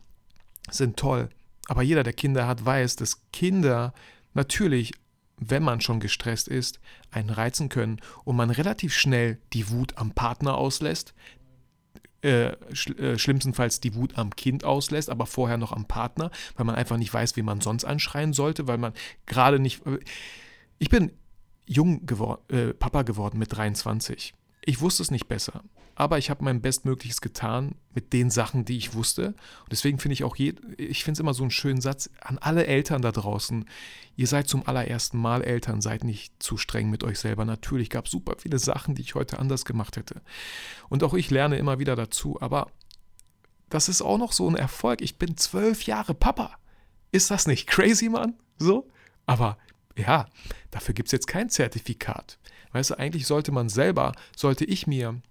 sind 0.69 0.97
toll. 0.97 1.29
Aber 1.67 1.81
jeder, 1.81 2.03
der 2.03 2.13
Kinder 2.13 2.45
hat, 2.45 2.65
weiß, 2.65 2.97
dass 2.97 3.23
Kinder 3.31 3.95
natürlich 4.35 4.91
wenn 5.37 5.63
man 5.63 5.81
schon 5.81 5.99
gestresst 5.99 6.47
ist, 6.47 6.79
einen 7.11 7.29
reizen 7.29 7.69
können 7.69 7.99
und 8.23 8.35
man 8.35 8.49
relativ 8.49 8.93
schnell 8.93 9.39
die 9.53 9.69
Wut 9.69 9.97
am 9.97 10.11
Partner 10.11 10.55
auslässt, 10.55 11.13
äh, 12.21 12.55
schl 12.73 12.99
äh, 12.99 13.19
schlimmstenfalls 13.19 13.81
die 13.81 13.93
Wut 13.93 14.17
am 14.17 14.35
Kind 14.35 14.63
auslässt, 14.63 15.09
aber 15.09 15.25
vorher 15.25 15.57
noch 15.57 15.71
am 15.71 15.85
Partner, 15.85 16.31
weil 16.55 16.65
man 16.65 16.75
einfach 16.75 16.97
nicht 16.97 17.13
weiß, 17.13 17.35
wie 17.35 17.43
man 17.43 17.61
sonst 17.61 17.85
anschreien 17.85 18.33
sollte, 18.33 18.67
weil 18.67 18.77
man 18.77 18.93
gerade 19.25 19.59
nicht. 19.59 19.85
Äh, 19.85 19.99
ich 20.79 20.89
bin 20.89 21.11
jung 21.67 22.05
gewor 22.05 22.39
äh, 22.49 22.73
Papa 22.73 23.03
geworden 23.03 23.37
mit 23.37 23.55
23. 23.55 24.33
Ich 24.67 24.81
wusste 24.81 25.03
es 25.03 25.12
nicht 25.12 25.27
besser, 25.27 25.63
aber 25.93 26.17
ich 26.17 26.31
habe 26.31 26.43
mein 26.43 26.60
Bestmögliches 26.60 27.22
getan 27.22 27.75
mit 27.93 28.13
den 28.13 28.31
Sachen, 28.31 28.65
die 28.65 28.77
ich 28.77 28.95
wusste. 28.95 29.27
Und 29.27 29.72
deswegen 29.72 30.00
finde 30.00 30.13
ich 30.13 30.24
auch, 30.24 30.36
je, 30.36 30.55
ich 30.77 31.03
finde 31.03 31.17
es 31.17 31.19
immer 31.19 31.36
so 31.36 31.43
einen 31.43 31.51
schönen 31.51 31.81
Satz 31.81 32.10
an 32.19 32.39
alle 32.39 32.65
Eltern 32.65 33.03
da 33.03 33.12
draußen. 33.12 33.65
Ihr 34.15 34.25
seid 34.25 34.48
zum 34.48 34.67
allerersten 34.67 35.19
Mal 35.19 35.43
Eltern, 35.43 35.81
seid 35.81 36.03
nicht 36.03 36.34
zu 36.41 36.57
streng 36.57 36.89
mit 36.89 37.03
euch 37.03 37.19
selber. 37.19 37.45
Natürlich 37.45 37.91
gab 37.91 38.05
es 38.05 38.12
super 38.12 38.38
viele 38.39 38.57
Sachen, 38.57 38.95
die 38.95 39.03
ich 39.03 39.13
heute 39.13 39.38
anders 39.38 39.65
gemacht 39.65 39.98
hätte. 39.98 40.24
Und 40.89 41.03
auch 41.03 41.13
ich 41.13 41.29
lerne 41.29 41.57
immer 41.57 41.77
wieder 41.77 41.95
dazu, 41.95 42.41
aber 42.41 42.72
das 43.69 43.88
ist 43.88 44.01
auch 44.01 44.17
noch 44.17 44.31
so 44.31 44.50
ein 44.50 44.55
Erfolg. 44.55 45.01
Ich 45.01 45.19
bin 45.19 45.38
zwölf 45.38 45.84
Jahre 45.84 46.15
Papa. 46.15 46.57
Ist 47.12 47.29
das 47.29 47.45
nicht 47.45 47.67
crazy, 47.67 48.10
Mann? 48.10 48.34
So? 48.57 48.89
Aber 49.27 49.60
ja, 49.95 50.27
dafür 50.72 50.95
gibt 50.95 51.07
es 51.10 51.12
jetzt 51.12 51.27
kein 51.27 51.51
Zertifikat. 51.51 52.39
Weißt 52.75 52.89
du, 52.89 53.00
eigentlich 53.00 53.25
sollte 53.25 53.53
man 53.53 53.70
selber, 53.70 54.12
sollte 54.36 54.65
ich 54.65 54.86
mir 54.86 55.22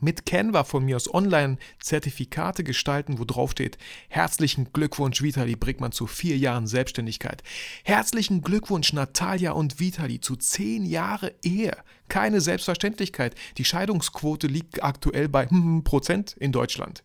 mit 0.00 0.26
Canva 0.26 0.62
von 0.62 0.84
mir 0.84 0.96
aus 0.96 1.12
online 1.14 1.56
Zertifikate 1.80 2.64
gestalten, 2.64 3.18
wo 3.18 3.24
drauf 3.24 3.52
steht: 3.52 3.78
Herzlichen 4.10 4.74
Glückwunsch, 4.74 5.22
Vitali 5.22 5.56
Brickmann, 5.56 5.92
zu 5.92 6.06
vier 6.06 6.36
Jahren 6.36 6.66
Selbstständigkeit. 6.66 7.42
Herzlichen 7.82 8.42
Glückwunsch, 8.42 8.92
Natalia 8.92 9.52
und 9.52 9.80
Vitali, 9.80 10.20
zu 10.20 10.36
zehn 10.36 10.84
Jahre 10.84 11.32
Ehe. 11.42 11.74
Keine 12.08 12.42
Selbstverständlichkeit. 12.42 13.34
Die 13.56 13.64
Scheidungsquote 13.64 14.46
liegt 14.46 14.84
aktuell 14.84 15.30
bei 15.30 15.48
hm, 15.48 15.82
Prozent 15.82 16.36
in 16.38 16.52
Deutschland. 16.52 17.04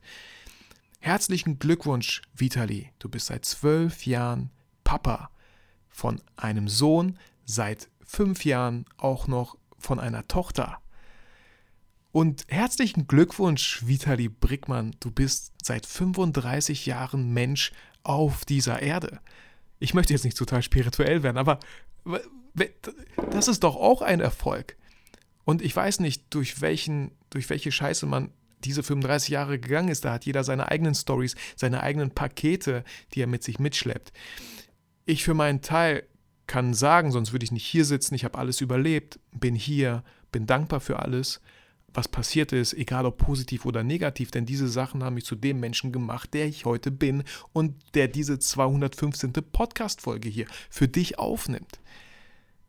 Herzlichen 1.00 1.60
Glückwunsch, 1.60 2.24
Vitali. 2.36 2.90
Du 3.00 3.08
bist 3.08 3.28
seit 3.28 3.46
zwölf 3.46 4.06
Jahren 4.06 4.50
Papa 4.84 5.30
von 5.88 6.22
einem 6.36 6.68
Sohn, 6.68 7.18
seit 7.46 7.88
fünf 8.04 8.44
Jahren 8.44 8.84
auch 8.98 9.28
noch 9.28 9.56
von 9.81 10.00
einer 10.00 10.27
Tochter. 10.27 10.79
Und 12.11 12.45
herzlichen 12.50 13.07
Glückwunsch, 13.07 13.85
Vitali 13.85 14.27
Brickmann. 14.27 14.95
Du 15.00 15.11
bist 15.11 15.53
seit 15.63 15.85
35 15.85 16.85
Jahren 16.85 17.33
Mensch 17.33 17.71
auf 18.03 18.43
dieser 18.43 18.81
Erde. 18.81 19.21
Ich 19.79 19.93
möchte 19.93 20.13
jetzt 20.13 20.25
nicht 20.25 20.38
total 20.38 20.61
spirituell 20.61 21.23
werden, 21.23 21.38
aber 21.38 21.59
das 23.31 23.47
ist 23.47 23.63
doch 23.63 23.75
auch 23.75 24.01
ein 24.01 24.19
Erfolg. 24.19 24.75
Und 25.45 25.61
ich 25.61 25.75
weiß 25.75 26.01
nicht, 26.01 26.25
durch, 26.33 26.61
welchen, 26.61 27.11
durch 27.29 27.50
welche 27.50 27.71
Scheiße 27.71 28.05
man 28.05 28.31
diese 28.63 28.83
35 28.83 29.29
Jahre 29.29 29.59
gegangen 29.59 29.89
ist. 29.89 30.05
Da 30.05 30.13
hat 30.13 30.25
jeder 30.25 30.43
seine 30.43 30.69
eigenen 30.69 30.95
Stories, 30.95 31.35
seine 31.55 31.81
eigenen 31.81 32.11
Pakete, 32.11 32.83
die 33.13 33.21
er 33.21 33.27
mit 33.27 33.43
sich 33.43 33.59
mitschleppt. 33.59 34.11
Ich 35.05 35.23
für 35.23 35.33
meinen 35.33 35.61
Teil 35.61 36.03
kann 36.51 36.74
sagen, 36.74 37.13
sonst 37.13 37.31
würde 37.31 37.46
ich 37.46 37.53
nicht 37.53 37.65
hier 37.65 37.86
sitzen, 37.86 38.13
ich 38.13 38.25
habe 38.25 38.38
alles 38.38 38.60
überlebt, 38.60 39.22
bin 39.31 39.55
hier, 39.55 40.03
bin 40.34 40.48
dankbar 40.48 40.81
für 40.81 41.00
alles, 41.00 41.39
was 41.93 42.10
passiert 42.10 42.51
ist, 42.51 42.74
egal 42.74 43.05
ob 43.05 43.15
positiv 43.15 43.65
oder 43.65 43.86
negativ, 43.86 44.31
denn 44.31 44.46
diese 44.46 44.67
Sachen 44.67 45.01
haben 45.01 45.13
mich 45.13 45.24
zu 45.24 45.38
dem 45.38 45.62
Menschen 45.62 45.93
gemacht, 45.93 46.34
der 46.34 46.48
ich 46.48 46.65
heute 46.65 46.91
bin 46.91 47.24
und 47.53 47.75
der 47.93 48.10
diese 48.10 48.38
215. 48.38 49.31
Podcast-Folge 49.31 50.27
hier 50.27 50.46
für 50.70 50.89
dich 50.89 51.17
aufnimmt. 51.17 51.79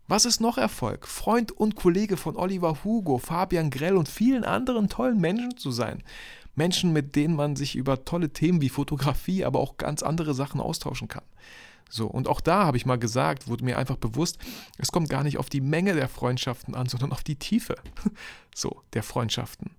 Was 0.06 0.26
ist 0.26 0.40
noch 0.40 0.58
Erfolg? 0.58 1.08
Freund 1.08 1.50
und 1.50 1.74
Kollege 1.74 2.16
von 2.16 2.36
Oliver 2.36 2.84
Hugo, 2.84 3.18
Fabian 3.18 3.70
Grell 3.70 3.96
und 3.96 4.08
vielen 4.08 4.44
anderen 4.44 4.90
tollen 4.90 5.18
Menschen 5.18 5.56
zu 5.56 5.72
sein. 5.72 6.04
Menschen, 6.54 6.92
mit 6.92 7.16
denen 7.16 7.34
man 7.34 7.56
sich 7.56 7.76
über 7.76 8.04
tolle 8.04 8.30
Themen 8.32 8.60
wie 8.60 8.68
Fotografie, 8.68 9.44
aber 9.44 9.60
auch 9.60 9.76
ganz 9.76 10.02
andere 10.02 10.34
Sachen 10.34 10.60
austauschen 10.60 11.08
kann. 11.08 11.24
So, 11.88 12.06
und 12.06 12.26
auch 12.26 12.40
da 12.40 12.64
habe 12.64 12.76
ich 12.78 12.86
mal 12.86 12.98
gesagt, 12.98 13.48
wurde 13.48 13.64
mir 13.64 13.76
einfach 13.76 13.96
bewusst, 13.96 14.38
es 14.78 14.92
kommt 14.92 15.10
gar 15.10 15.22
nicht 15.22 15.36
auf 15.38 15.50
die 15.50 15.60
Menge 15.60 15.94
der 15.94 16.08
Freundschaften 16.08 16.74
an, 16.74 16.88
sondern 16.88 17.12
auf 17.12 17.22
die 17.22 17.36
Tiefe 17.36 17.74
so 18.54 18.82
der 18.94 19.02
Freundschaften. 19.02 19.70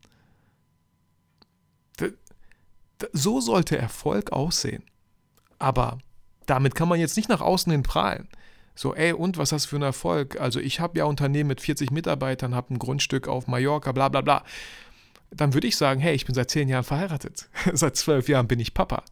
So 3.11 3.41
sollte 3.41 3.77
Erfolg 3.77 4.31
aussehen. 4.31 4.83
Aber 5.59 5.97
damit 6.45 6.75
kann 6.75 6.87
man 6.87 6.99
jetzt 6.99 7.17
nicht 7.17 7.29
nach 7.29 7.41
außen 7.41 7.71
hin 7.71 7.83
prahlen. 7.83 8.29
So, 8.75 8.95
ey, 8.95 9.13
und 9.13 9.37
was 9.37 9.51
hast 9.51 9.65
du 9.65 9.69
für 9.69 9.75
einen 9.75 9.83
Erfolg? 9.83 10.39
Also, 10.39 10.59
ich 10.59 10.79
habe 10.79 10.97
ja 10.97 11.05
Unternehmen 11.05 11.47
mit 11.47 11.61
40 11.61 11.91
Mitarbeitern, 11.91 12.55
habe 12.55 12.73
ein 12.73 12.79
Grundstück 12.79 13.27
auf 13.27 13.47
Mallorca, 13.47 13.91
bla 13.91 14.09
bla 14.09 14.21
bla. 14.21 14.43
Dann 15.35 15.53
würde 15.53 15.67
ich 15.67 15.77
sagen, 15.77 15.99
hey, 15.99 16.15
ich 16.15 16.25
bin 16.25 16.35
seit 16.35 16.49
zehn 16.49 16.67
Jahren 16.67 16.83
verheiratet. 16.83 17.49
seit 17.73 17.95
zwölf 17.95 18.29
Jahren 18.29 18.47
bin 18.47 18.59
ich 18.59 18.73
Papa. 18.73 19.03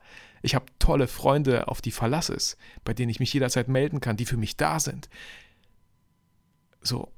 Ich 0.41 0.55
habe 0.55 0.65
tolle 0.79 1.07
Freunde, 1.07 1.67
auf 1.67 1.81
die 1.81 1.91
Verlass 1.91 2.29
ist, 2.29 2.57
bei 2.83 2.93
denen 2.93 3.09
ich 3.09 3.19
mich 3.19 3.33
jederzeit 3.33 3.67
melden 3.67 3.99
kann, 3.99 4.17
die 4.17 4.25
für 4.25 4.37
mich 4.37 4.57
da 4.57 4.79
sind. 4.79 5.09
So. 6.81 7.11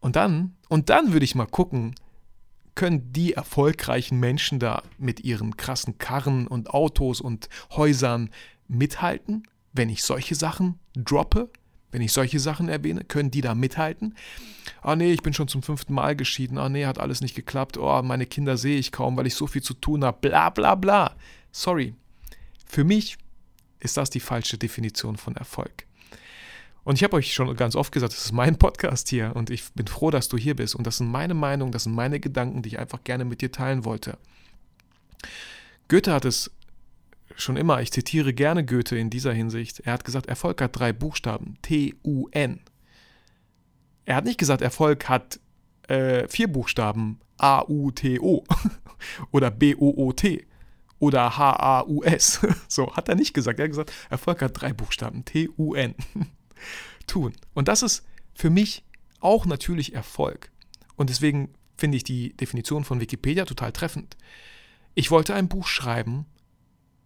Und 0.00 0.16
dann, 0.16 0.56
und 0.68 0.90
dann 0.90 1.12
würde 1.12 1.24
ich 1.24 1.34
mal 1.34 1.46
gucken, 1.46 1.94
können 2.74 3.12
die 3.12 3.32
erfolgreichen 3.32 4.20
Menschen 4.20 4.60
da 4.60 4.82
mit 4.98 5.20
ihren 5.20 5.56
krassen 5.56 5.98
Karren 5.98 6.46
und 6.46 6.70
Autos 6.70 7.20
und 7.20 7.48
Häusern 7.72 8.30
mithalten, 8.68 9.42
wenn 9.72 9.88
ich 9.88 10.04
solche 10.04 10.36
Sachen 10.36 10.78
droppe? 10.94 11.50
Wenn 11.90 12.02
ich 12.02 12.12
solche 12.12 12.38
Sachen 12.38 12.68
erwähne, 12.68 13.04
können 13.04 13.30
die 13.30 13.40
da 13.40 13.54
mithalten? 13.54 14.14
Ah 14.82 14.94
nee, 14.94 15.12
ich 15.12 15.22
bin 15.22 15.32
schon 15.32 15.48
zum 15.48 15.62
fünften 15.62 15.94
Mal 15.94 16.16
geschieden. 16.16 16.58
Ah 16.58 16.68
nee, 16.68 16.84
hat 16.84 16.98
alles 16.98 17.20
nicht 17.20 17.34
geklappt. 17.34 17.78
Oh, 17.78 18.02
meine 18.02 18.26
Kinder 18.26 18.56
sehe 18.56 18.78
ich 18.78 18.92
kaum, 18.92 19.16
weil 19.16 19.26
ich 19.26 19.34
so 19.34 19.46
viel 19.46 19.62
zu 19.62 19.74
tun 19.74 20.04
habe. 20.04 20.18
Bla 20.20 20.50
bla 20.50 20.74
bla. 20.74 21.16
Sorry, 21.50 21.94
für 22.66 22.84
mich 22.84 23.16
ist 23.80 23.96
das 23.96 24.10
die 24.10 24.20
falsche 24.20 24.58
Definition 24.58 25.16
von 25.16 25.36
Erfolg. 25.36 25.86
Und 26.84 26.96
ich 26.96 27.04
habe 27.04 27.16
euch 27.16 27.32
schon 27.32 27.54
ganz 27.56 27.76
oft 27.76 27.92
gesagt, 27.92 28.12
das 28.12 28.24
ist 28.24 28.32
mein 28.32 28.56
Podcast 28.58 29.08
hier 29.08 29.32
und 29.34 29.50
ich 29.50 29.72
bin 29.72 29.86
froh, 29.86 30.10
dass 30.10 30.28
du 30.28 30.36
hier 30.36 30.56
bist. 30.56 30.74
Und 30.74 30.86
das 30.86 30.98
sind 30.98 31.08
meine 31.10 31.34
Meinungen, 31.34 31.72
das 31.72 31.84
sind 31.84 31.94
meine 31.94 32.20
Gedanken, 32.20 32.62
die 32.62 32.70
ich 32.70 32.78
einfach 32.78 33.04
gerne 33.04 33.24
mit 33.24 33.40
dir 33.40 33.52
teilen 33.52 33.84
wollte. 33.84 34.18
Goethe 35.88 36.12
hat 36.12 36.24
es 36.24 36.50
schon 37.36 37.56
immer, 37.56 37.80
ich 37.80 37.92
zitiere 37.92 38.32
gerne 38.32 38.64
Goethe 38.64 38.96
in 38.96 39.10
dieser 39.10 39.32
Hinsicht, 39.32 39.80
er 39.80 39.92
hat 39.92 40.04
gesagt, 40.04 40.26
Erfolg 40.26 40.60
hat 40.60 40.78
drei 40.78 40.92
Buchstaben, 40.92 41.56
T-U-N. 41.62 42.60
Er 44.04 44.16
hat 44.16 44.24
nicht 44.24 44.38
gesagt, 44.38 44.62
Erfolg 44.62 45.08
hat 45.08 45.40
äh, 45.88 46.26
vier 46.28 46.48
Buchstaben 46.48 47.20
A-U-T-O 47.38 48.44
oder 49.30 49.50
B-O-O-T 49.50 50.46
oder 50.98 51.36
H-A-U-S. 51.36 52.40
So, 52.68 52.94
hat 52.94 53.08
er 53.08 53.14
nicht 53.14 53.34
gesagt. 53.34 53.58
Er 53.58 53.64
hat 53.64 53.70
gesagt, 53.70 53.92
Erfolg 54.10 54.42
hat 54.42 54.60
drei 54.60 54.72
Buchstaben, 54.72 55.24
T-U-N. 55.24 55.94
Tun. 57.06 57.32
Und 57.54 57.68
das 57.68 57.82
ist 57.82 58.04
für 58.34 58.50
mich 58.50 58.84
auch 59.20 59.46
natürlich 59.46 59.94
Erfolg. 59.94 60.50
Und 60.96 61.10
deswegen 61.10 61.50
finde 61.76 61.96
ich 61.96 62.04
die 62.04 62.36
Definition 62.36 62.84
von 62.84 63.00
Wikipedia 63.00 63.44
total 63.44 63.72
treffend. 63.72 64.16
Ich 64.94 65.10
wollte 65.10 65.34
ein 65.34 65.48
Buch 65.48 65.66
schreiben, 65.66 66.26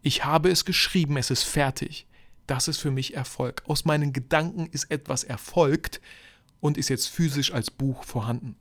ich 0.03 0.25
habe 0.25 0.51
es 0.51 0.65
geschrieben, 0.65 1.17
es 1.17 1.31
ist 1.31 1.45
fertig. 1.45 2.07
Das 2.47 2.69
ist 2.69 2.79
für 2.79 2.91
mich 2.91 3.15
Erfolg. 3.15 3.63
Aus 3.67 3.85
meinen 3.85 4.13
Gedanken 4.13 4.67
ist 4.67 4.91
etwas 4.91 5.25
erfolgt 5.25 6.01
und 6.61 6.77
ist 6.77 6.89
jetzt 6.89 7.09
physisch 7.09 7.53
als 7.53 7.71
Buch 7.71 8.05
vorhanden. 8.05 8.57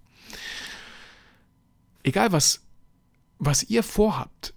Egal 2.04 2.32
was, 2.32 2.62
was 3.40 3.64
ihr 3.64 3.84
vorhabt, 3.84 4.54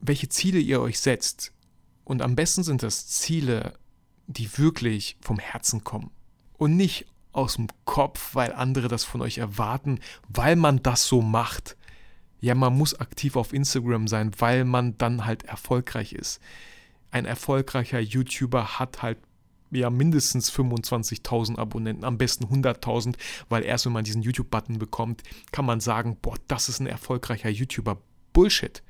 welche 0.00 0.28
Ziele 0.28 0.58
ihr 0.58 0.80
euch 0.80 1.00
setzt, 1.00 1.52
und 2.04 2.22
am 2.22 2.36
besten 2.36 2.62
sind 2.62 2.84
das 2.84 3.08
Ziele, 3.08 3.76
die 4.28 4.58
wirklich 4.58 5.16
vom 5.20 5.40
Herzen 5.40 5.82
kommen 5.82 6.12
und 6.56 6.76
nicht 6.76 7.06
aus 7.32 7.56
dem 7.56 7.66
Kopf, 7.84 8.34
weil 8.34 8.52
andere 8.52 8.86
das 8.86 9.02
von 9.02 9.20
euch 9.20 9.38
erwarten, 9.38 9.98
weil 10.28 10.54
man 10.54 10.82
das 10.82 11.06
so 11.06 11.20
macht. 11.20 11.76
Ja, 12.46 12.54
man 12.54 12.78
muss 12.78 12.94
aktiv 13.00 13.34
auf 13.34 13.52
Instagram 13.52 14.06
sein, 14.06 14.30
weil 14.38 14.64
man 14.64 14.96
dann 14.98 15.26
halt 15.26 15.42
erfolgreich 15.42 16.12
ist. 16.12 16.40
Ein 17.10 17.24
erfolgreicher 17.24 17.98
YouTuber 17.98 18.78
hat 18.78 19.02
halt 19.02 19.18
ja 19.72 19.90
mindestens 19.90 20.52
25.000 20.52 21.58
Abonnenten, 21.58 22.04
am 22.04 22.18
besten 22.18 22.44
100.000, 22.44 23.16
weil 23.48 23.64
erst 23.64 23.86
wenn 23.86 23.92
man 23.92 24.04
diesen 24.04 24.22
YouTube-Button 24.22 24.78
bekommt, 24.78 25.24
kann 25.50 25.64
man 25.64 25.80
sagen, 25.80 26.18
boah, 26.22 26.36
das 26.46 26.68
ist 26.68 26.78
ein 26.78 26.86
erfolgreicher 26.86 27.50
YouTuber. 27.50 27.98
Bullshit. 28.32 28.80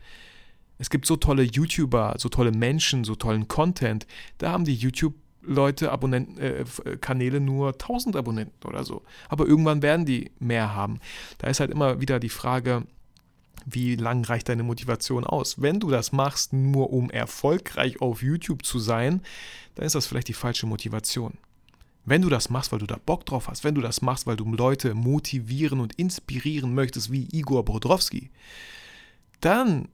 Es 0.77 0.91
gibt 0.91 1.07
so 1.07 1.17
tolle 1.17 1.45
YouTuber, 1.45 2.17
so 2.19 2.29
tolle 2.29 2.53
Menschen, 2.53 3.05
so 3.05 3.15
tollen 3.15 3.49
Content, 3.49 4.07
da 4.37 4.53
haben 4.53 4.67
die 4.67 4.75
YouTube 4.75 5.15
Leute 5.41 5.93
Abonnenten, 5.93 6.37
äh, 6.37 6.65
äh 6.85 6.97
Kanäle 6.99 7.41
nur 7.41 7.69
1000 7.73 8.17
Abonnenten 8.17 8.69
oder 8.69 8.85
so. 8.85 9.03
Aber 9.31 9.47
irgendwann 9.47 9.81
werden 9.81 10.05
die 10.05 10.31
mehr 10.41 10.75
haben. 10.75 11.01
Da 11.39 11.47
ist 11.49 11.61
halt 11.61 11.71
immer 11.71 12.03
wieder 12.03 12.21
die 12.21 12.29
Frage, 12.29 12.83
wie 13.67 13.97
lang 13.97 14.25
reicht 14.25 14.49
deine 14.49 14.63
Motivation 14.63 15.25
aus? 15.25 15.61
Wenn 15.61 15.81
du 15.81 15.91
das 15.91 16.13
machst, 16.13 16.53
nur 16.53 16.93
um 16.93 17.11
erfolgreich 17.11 18.01
auf 18.01 18.23
YouTube 18.23 18.65
zu 18.65 18.79
sein, 18.79 19.21
dann 19.75 19.85
ist 19.85 19.97
das 19.97 20.07
vielleicht 20.07 20.29
die 20.29 20.35
falsche 20.35 20.67
Motivation. 20.67 21.35
Wenn 22.05 22.23
du 22.23 22.29
das 22.29 22.49
machst, 22.49 22.71
weil 22.71 22.79
du 22.79 22.87
da 22.87 22.99
Bock 23.05 23.27
drauf 23.27 23.49
hast, 23.49 23.65
wenn 23.65 23.75
du 23.75 23.81
das 23.81 24.01
machst, 24.01 24.29
weil 24.29 24.37
du 24.37 24.45
Leute 24.55 24.95
motivieren 24.95 25.81
und 25.81 25.95
inspirieren 25.95 26.73
möchtest, 26.73 27.11
wie 27.11 27.29
Igor 27.33 27.65
Brodowski, 27.65 28.31
dann 29.41 29.89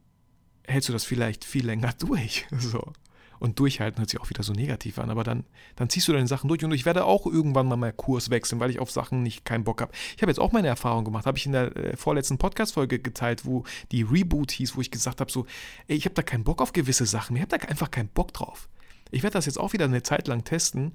hältst 0.66 0.90
du 0.90 0.92
das 0.92 1.04
vielleicht 1.04 1.44
viel 1.46 1.64
länger 1.64 1.92
durch. 1.98 2.46
So. 2.58 2.92
Und 3.42 3.58
durchhalten 3.58 3.98
hört 3.98 4.08
sich 4.08 4.20
auch 4.20 4.30
wieder 4.30 4.44
so 4.44 4.52
negativ 4.52 5.00
an, 5.00 5.10
aber 5.10 5.24
dann, 5.24 5.42
dann 5.74 5.90
ziehst 5.90 6.06
du 6.06 6.12
deine 6.12 6.28
Sachen 6.28 6.46
durch 6.46 6.64
und 6.64 6.70
ich 6.70 6.84
werde 6.84 7.04
auch 7.04 7.26
irgendwann 7.26 7.66
mal 7.66 7.74
meinen 7.74 7.96
Kurs 7.96 8.30
wechseln, 8.30 8.60
weil 8.60 8.70
ich 8.70 8.78
auf 8.78 8.92
Sachen 8.92 9.24
nicht 9.24 9.44
keinen 9.44 9.64
Bock 9.64 9.80
habe. 9.80 9.90
Ich 10.14 10.22
habe 10.22 10.30
jetzt 10.30 10.38
auch 10.38 10.52
meine 10.52 10.68
Erfahrung 10.68 11.04
gemacht, 11.04 11.26
habe 11.26 11.36
ich 11.36 11.46
in 11.46 11.50
der 11.50 11.76
äh, 11.76 11.96
vorletzten 11.96 12.38
Podcast-Folge 12.38 13.00
geteilt, 13.00 13.44
wo 13.44 13.64
die 13.90 14.02
Reboot 14.02 14.52
hieß, 14.52 14.76
wo 14.76 14.80
ich 14.80 14.92
gesagt 14.92 15.20
habe, 15.20 15.28
so, 15.28 15.46
ey, 15.88 15.96
ich 15.96 16.04
habe 16.04 16.14
da 16.14 16.22
keinen 16.22 16.44
Bock 16.44 16.62
auf 16.62 16.72
gewisse 16.72 17.04
Sachen, 17.04 17.34
ich 17.34 17.42
habe 17.42 17.58
da 17.58 17.66
einfach 17.66 17.90
keinen 17.90 18.10
Bock 18.10 18.32
drauf. 18.32 18.68
Ich 19.10 19.24
werde 19.24 19.34
das 19.34 19.46
jetzt 19.46 19.58
auch 19.58 19.72
wieder 19.72 19.86
eine 19.86 20.04
Zeit 20.04 20.28
lang 20.28 20.44
testen, 20.44 20.92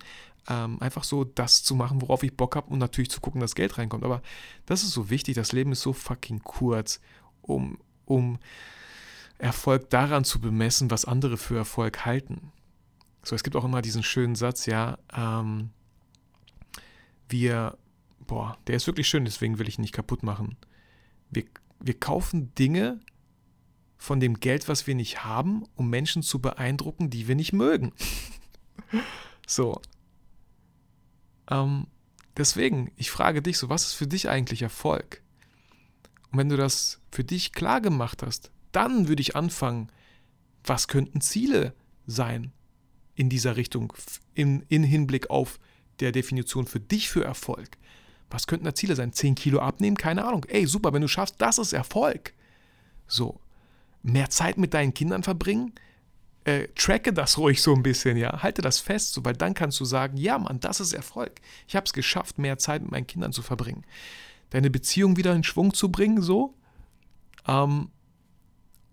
ähm, 0.48 0.82
einfach 0.82 1.04
so 1.04 1.26
das 1.26 1.64
zu 1.64 1.76
machen, 1.76 2.02
worauf 2.02 2.24
ich 2.24 2.38
Bock 2.38 2.56
habe 2.56 2.70
und 2.70 2.80
natürlich 2.80 3.12
zu 3.12 3.20
gucken, 3.20 3.42
dass 3.42 3.56
Geld 3.56 3.78
reinkommt. 3.78 4.06
Aber 4.06 4.22
das 4.66 4.84
ist 4.84 4.92
so 4.92 5.10
wichtig, 5.10 5.36
das 5.36 5.52
Leben 5.52 5.74
ist 5.74 5.82
so 5.82 5.92
fucking 5.92 6.40
kurz, 6.46 7.02
um, 7.42 7.78
um 8.06 8.40
Erfolg 9.38 9.90
daran 9.90 10.24
zu 10.24 10.42
bemessen, 10.42 10.90
was 10.90 11.06
andere 11.06 11.38
für 11.38 11.58
Erfolg 11.58 12.06
halten. 12.06 12.52
So, 13.24 13.36
es 13.36 13.44
gibt 13.44 13.56
auch 13.56 13.66
immer 13.66 13.82
diesen 13.82 14.04
schönen 14.04 14.36
Satz, 14.36 14.66
ja, 14.66 14.98
ähm, 15.16 15.70
wir, 17.30 17.78
boah, 18.20 18.58
der 18.68 18.76
ist 18.76 18.88
wirklich 18.88 19.08
schön, 19.08 19.26
deswegen 19.26 19.60
will 19.60 19.68
ich 19.68 19.78
ihn 19.78 19.82
nicht 19.82 19.94
kaputt 19.94 20.24
machen. 20.24 20.56
Wir, 21.30 21.44
wir 21.80 22.00
kaufen 22.00 22.56
Dinge 22.56 23.00
von 23.98 24.20
dem 24.20 24.40
Geld, 24.40 24.68
was 24.68 24.88
wir 24.88 24.96
nicht 24.96 25.26
haben, 25.26 25.66
um 25.76 25.90
Menschen 25.90 26.24
zu 26.24 26.40
beeindrucken, 26.40 27.10
die 27.10 27.28
wir 27.28 27.36
nicht 27.36 27.54
mögen. 27.54 27.94
so. 29.48 29.82
Ähm, 31.50 31.88
deswegen, 32.38 32.92
ich 32.96 33.12
frage 33.12 33.42
dich 33.42 33.58
so, 33.58 33.70
was 33.70 33.86
ist 33.88 33.94
für 33.94 34.08
dich 34.08 34.30
eigentlich 34.30 34.62
Erfolg? 34.62 35.22
Und 36.32 36.40
wenn 36.40 36.50
du 36.50 36.58
das 36.58 37.02
für 37.12 37.24
dich 37.24 37.54
klar 37.54 37.82
gemacht 37.82 38.24
hast, 38.24 38.52
dann 38.78 39.08
würde 39.08 39.22
ich 39.22 39.36
anfangen, 39.36 39.92
was 40.64 40.88
könnten 40.88 41.20
Ziele 41.20 41.74
sein 42.06 42.52
in 43.16 43.28
dieser 43.28 43.58
Richtung, 43.58 43.92
in, 44.36 44.62
in 44.70 44.84
Hinblick 44.84 45.32
auf 45.32 45.60
der 46.00 46.12
Definition 46.12 46.68
für 46.68 46.80
dich 46.80 47.10
für 47.10 47.24
Erfolg. 47.24 47.72
Was 48.30 48.46
könnten 48.46 48.66
da 48.66 48.76
Ziele 48.76 48.96
sein? 48.96 49.14
10 49.14 49.34
Kilo 49.34 49.60
abnehmen? 49.60 49.98
Keine 49.98 50.26
Ahnung. 50.26 50.46
Ey, 50.48 50.68
super, 50.68 50.94
wenn 50.94 51.02
du 51.02 51.08
schaffst, 51.08 51.36
das 51.40 51.58
ist 51.58 51.74
Erfolg. 51.74 52.34
So. 53.08 53.40
Mehr 54.04 54.30
Zeit 54.30 54.60
mit 54.60 54.76
deinen 54.76 54.94
Kindern 54.94 55.24
verbringen? 55.24 55.74
Äh, 56.44 56.68
tracke 56.76 57.12
das 57.12 57.40
ruhig 57.40 57.64
so 57.64 57.74
ein 57.74 57.82
bisschen, 57.82 58.16
ja. 58.16 58.44
Halte 58.44 58.62
das 58.62 58.80
fest, 58.80 59.14
so, 59.14 59.26
weil 59.26 59.34
dann 59.34 59.56
kannst 59.56 59.80
du 59.80 59.86
sagen, 59.86 60.18
ja, 60.18 60.38
Mann, 60.38 60.60
das 60.60 60.80
ist 60.80 60.94
Erfolg. 60.94 61.42
Ich 61.68 61.76
habe 61.76 61.86
es 61.86 61.94
geschafft, 61.94 62.38
mehr 62.38 62.60
Zeit 62.60 62.84
mit 62.84 62.92
meinen 62.92 63.08
Kindern 63.08 63.34
zu 63.34 63.42
verbringen. 63.42 63.86
Deine 64.52 64.70
Beziehung 64.70 65.18
wieder 65.18 65.34
in 65.34 65.44
Schwung 65.44 65.74
zu 65.74 65.92
bringen, 65.92 66.22
so. 66.22 66.54
Ähm, 67.48 67.90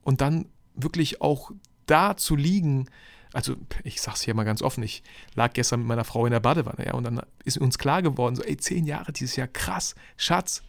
und 0.04 0.20
dann 0.20 0.46
wirklich 0.74 1.20
auch 1.20 1.50
da 1.86 2.16
zu 2.16 2.36
liegen, 2.36 2.88
also 3.32 3.56
ich 3.82 4.00
sag's 4.00 4.22
hier 4.22 4.34
mal 4.34 4.44
ganz 4.44 4.62
offen, 4.62 4.82
ich 4.84 5.02
lag 5.34 5.52
gestern 5.52 5.80
mit 5.80 5.88
meiner 5.88 6.04
Frau 6.04 6.24
in 6.26 6.32
der 6.32 6.40
Badewanne, 6.40 6.86
ja, 6.86 6.94
und 6.94 7.04
dann 7.04 7.20
ist 7.44 7.58
uns 7.58 7.78
klar 7.78 8.02
geworden, 8.02 8.36
so, 8.36 8.42
ey, 8.42 8.56
zehn 8.56 8.86
Jahre 8.86 9.12
dieses 9.12 9.36
Jahr, 9.36 9.48
krass, 9.48 9.94
Schatz, 10.16 10.62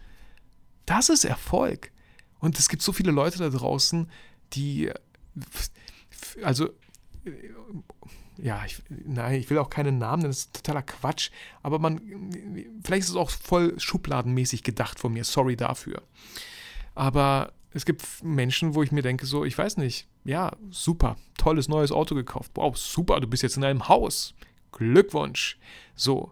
das 0.85 1.09
ist 1.09 1.25
Erfolg. 1.25 1.91
Und 2.39 2.59
es 2.59 2.69
gibt 2.69 2.81
so 2.81 2.91
viele 2.91 3.11
Leute 3.11 3.37
da 3.37 3.49
draußen, 3.49 4.09
die, 4.53 4.91
also, 6.43 6.69
ja, 8.37 8.63
ich, 8.65 8.81
nein, 8.89 9.39
ich 9.39 9.49
will 9.49 9.57
auch 9.57 9.69
keinen 9.69 9.97
Namen 9.97 10.23
das 10.23 10.39
ist 10.39 10.53
totaler 10.55 10.83
Quatsch, 10.83 11.31
aber 11.63 11.79
man, 11.79 12.01
vielleicht 12.83 13.03
ist 13.03 13.09
es 13.11 13.15
auch 13.15 13.29
voll 13.29 13.79
schubladenmäßig 13.79 14.63
gedacht 14.63 14.99
von 14.99 15.13
mir, 15.13 15.23
sorry 15.23 15.55
dafür. 15.55 16.01
Aber 16.93 17.53
es 17.75 17.83
gibt 17.83 18.23
Menschen, 18.23 18.73
wo 18.73 18.83
ich 18.83 18.93
mir 18.93 19.01
denke, 19.01 19.25
so, 19.25 19.43
ich 19.43 19.57
weiß 19.57 19.75
nicht, 19.77 20.07
ja, 20.23 20.53
super, 20.69 21.17
tolles 21.37 21.67
neues 21.67 21.91
Auto 21.91 22.15
gekauft. 22.15 22.51
Wow, 22.55 22.77
super, 22.77 23.19
du 23.19 23.27
bist 23.27 23.43
jetzt 23.43 23.57
in 23.57 23.65
einem 23.65 23.89
Haus. 23.89 24.33
Glückwunsch. 24.71 25.57
So. 25.93 26.31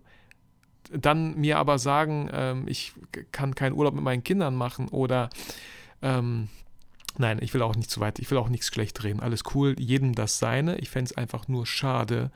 Dann 0.90 1.36
mir 1.36 1.58
aber 1.58 1.80
sagen, 1.80 2.30
ähm, 2.32 2.64
ich 2.68 2.94
kann 3.34 3.56
keinen 3.56 3.74
Urlaub 3.74 3.94
mit 3.94 4.06
meinen 4.06 4.24
Kindern 4.24 4.56
machen 4.56 4.88
oder 4.88 5.30
ähm, 6.02 6.48
nein, 7.18 7.40
ich 7.42 7.54
will 7.54 7.62
auch 7.62 7.76
nicht 7.76 7.90
zu 7.90 8.00
weit, 8.00 8.20
ich 8.20 8.32
will 8.32 8.38
auch 8.38 8.50
nichts 8.50 8.68
schlecht 8.68 9.04
reden. 9.04 9.20
Alles 9.20 9.44
cool, 9.54 9.76
jedem 9.78 10.16
das 10.16 10.40
seine. 10.40 10.78
Ich 10.78 10.90
fände 10.90 11.12
es 11.12 11.18
einfach 11.18 11.50
nur 11.50 11.66
schade, 11.66 12.32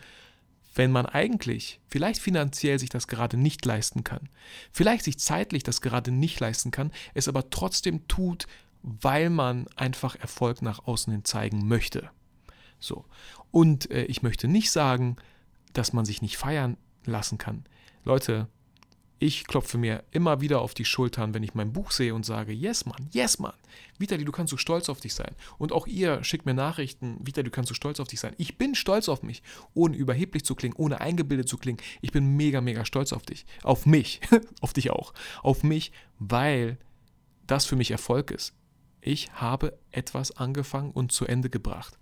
wenn 0.75 0.91
man 0.91 1.05
eigentlich 1.05 1.79
vielleicht 1.87 2.21
finanziell 2.21 2.77
sich 2.77 2.89
das 2.89 3.07
gerade 3.07 3.37
nicht 3.37 3.65
leisten 3.65 4.03
kann, 4.03 4.27
vielleicht 4.73 5.05
sich 5.05 5.17
zeitlich 5.17 5.63
das 5.63 5.79
gerade 5.81 6.11
nicht 6.11 6.39
leisten 6.41 6.71
kann, 6.71 6.91
es 7.13 7.29
aber 7.29 7.49
trotzdem 7.49 8.07
tut, 8.07 8.47
weil 8.87 9.29
man 9.29 9.67
einfach 9.75 10.15
Erfolg 10.15 10.61
nach 10.61 10.87
außen 10.87 11.11
hin 11.11 11.25
zeigen 11.25 11.67
möchte. 11.67 12.09
So. 12.79 13.05
Und 13.51 13.91
äh, 13.91 14.05
ich 14.05 14.21
möchte 14.21 14.47
nicht 14.47 14.71
sagen, 14.71 15.17
dass 15.73 15.93
man 15.93 16.05
sich 16.05 16.21
nicht 16.21 16.37
feiern 16.37 16.77
lassen 17.05 17.37
kann. 17.37 17.65
Leute, 18.05 18.47
ich 19.19 19.45
klopfe 19.45 19.77
mir 19.77 20.03
immer 20.11 20.41
wieder 20.41 20.61
auf 20.61 20.73
die 20.73 20.85
Schultern, 20.85 21.33
wenn 21.33 21.43
ich 21.43 21.55
mein 21.55 21.73
Buch 21.73 21.91
sehe 21.91 22.13
und 22.13 22.25
sage, 22.25 22.53
yes, 22.53 22.85
Mann, 22.85 23.09
yes, 23.11 23.39
Mann. 23.39 23.55
Vitali, 23.97 24.23
du 24.23 24.31
kannst 24.31 24.51
so 24.51 24.57
stolz 24.57 24.89
auf 24.89 25.01
dich 25.01 25.13
sein. 25.15 25.35
Und 25.57 25.73
auch 25.73 25.87
ihr 25.87 26.23
schickt 26.23 26.45
mir 26.45 26.53
Nachrichten, 26.53 27.17
Vitali, 27.19 27.45
du 27.45 27.51
kannst 27.51 27.69
so 27.69 27.73
stolz 27.73 27.99
auf 27.99 28.07
dich 28.07 28.19
sein. 28.19 28.35
Ich 28.37 28.57
bin 28.57 28.75
stolz 28.75 29.09
auf 29.09 29.23
mich, 29.23 29.41
ohne 29.73 29.97
überheblich 29.97 30.45
zu 30.45 30.55
klingen, 30.55 30.75
ohne 30.77 31.01
eingebildet 31.01 31.49
zu 31.49 31.57
klingen. 31.57 31.79
Ich 32.01 32.11
bin 32.11 32.37
mega, 32.37 32.61
mega 32.61 32.85
stolz 32.85 33.11
auf 33.11 33.23
dich. 33.23 33.45
Auf 33.63 33.85
mich. 33.85 34.21
auf 34.61 34.71
dich 34.71 34.91
auch. 34.91 35.13
Auf 35.41 35.63
mich, 35.63 35.91
weil 36.19 36.77
das 37.47 37.65
für 37.65 37.75
mich 37.75 37.91
Erfolg 37.91 38.31
ist 38.31 38.53
ich 39.07 39.31
habe 39.33 39.77
etwas 39.91 40.31
angefangen 40.37 40.91
und 40.91 41.11
zu 41.11 41.25
Ende 41.25 41.49
gebracht. 41.49 41.97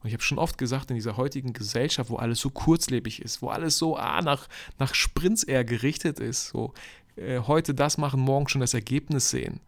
Und 0.00 0.08
ich 0.08 0.14
habe 0.14 0.22
schon 0.22 0.38
oft 0.38 0.58
gesagt, 0.58 0.90
in 0.90 0.96
dieser 0.96 1.16
heutigen 1.16 1.52
Gesellschaft, 1.52 2.10
wo 2.10 2.16
alles 2.16 2.40
so 2.40 2.50
kurzlebig 2.50 3.20
ist, 3.20 3.42
wo 3.42 3.48
alles 3.48 3.78
so 3.78 3.96
ah, 3.96 4.22
nach, 4.22 4.48
nach 4.78 4.94
Sprints 4.94 5.42
eher 5.42 5.64
gerichtet 5.64 6.20
ist, 6.20 6.48
so 6.48 6.72
äh, 7.16 7.40
heute 7.40 7.74
das 7.74 7.98
machen, 7.98 8.20
morgen 8.20 8.48
schon 8.48 8.60
das 8.60 8.74
Ergebnis 8.74 9.30
sehen. 9.30 9.60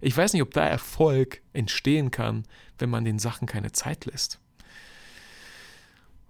Ich 0.00 0.16
weiß 0.16 0.32
nicht, 0.32 0.42
ob 0.42 0.52
da 0.52 0.64
Erfolg 0.64 1.40
entstehen 1.52 2.10
kann, 2.10 2.44
wenn 2.78 2.90
man 2.90 3.04
den 3.04 3.18
Sachen 3.18 3.48
keine 3.48 3.72
Zeit 3.72 4.04
lässt. 4.04 4.38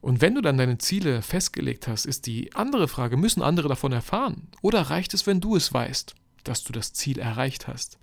Und 0.00 0.20
wenn 0.20 0.36
du 0.36 0.40
dann 0.40 0.56
deine 0.56 0.78
Ziele 0.78 1.22
festgelegt 1.22 1.88
hast, 1.88 2.06
ist 2.06 2.26
die 2.26 2.54
andere 2.54 2.86
Frage, 2.86 3.16
müssen 3.16 3.42
andere 3.42 3.68
davon 3.68 3.92
erfahren? 3.92 4.46
Oder 4.62 4.82
reicht 4.82 5.12
es, 5.12 5.26
wenn 5.26 5.40
du 5.40 5.56
es 5.56 5.74
weißt? 5.74 6.14
dass 6.48 6.64
du 6.64 6.72
das 6.72 6.92
Ziel 6.92 7.18
erreicht 7.18 7.68
hast? 7.68 7.98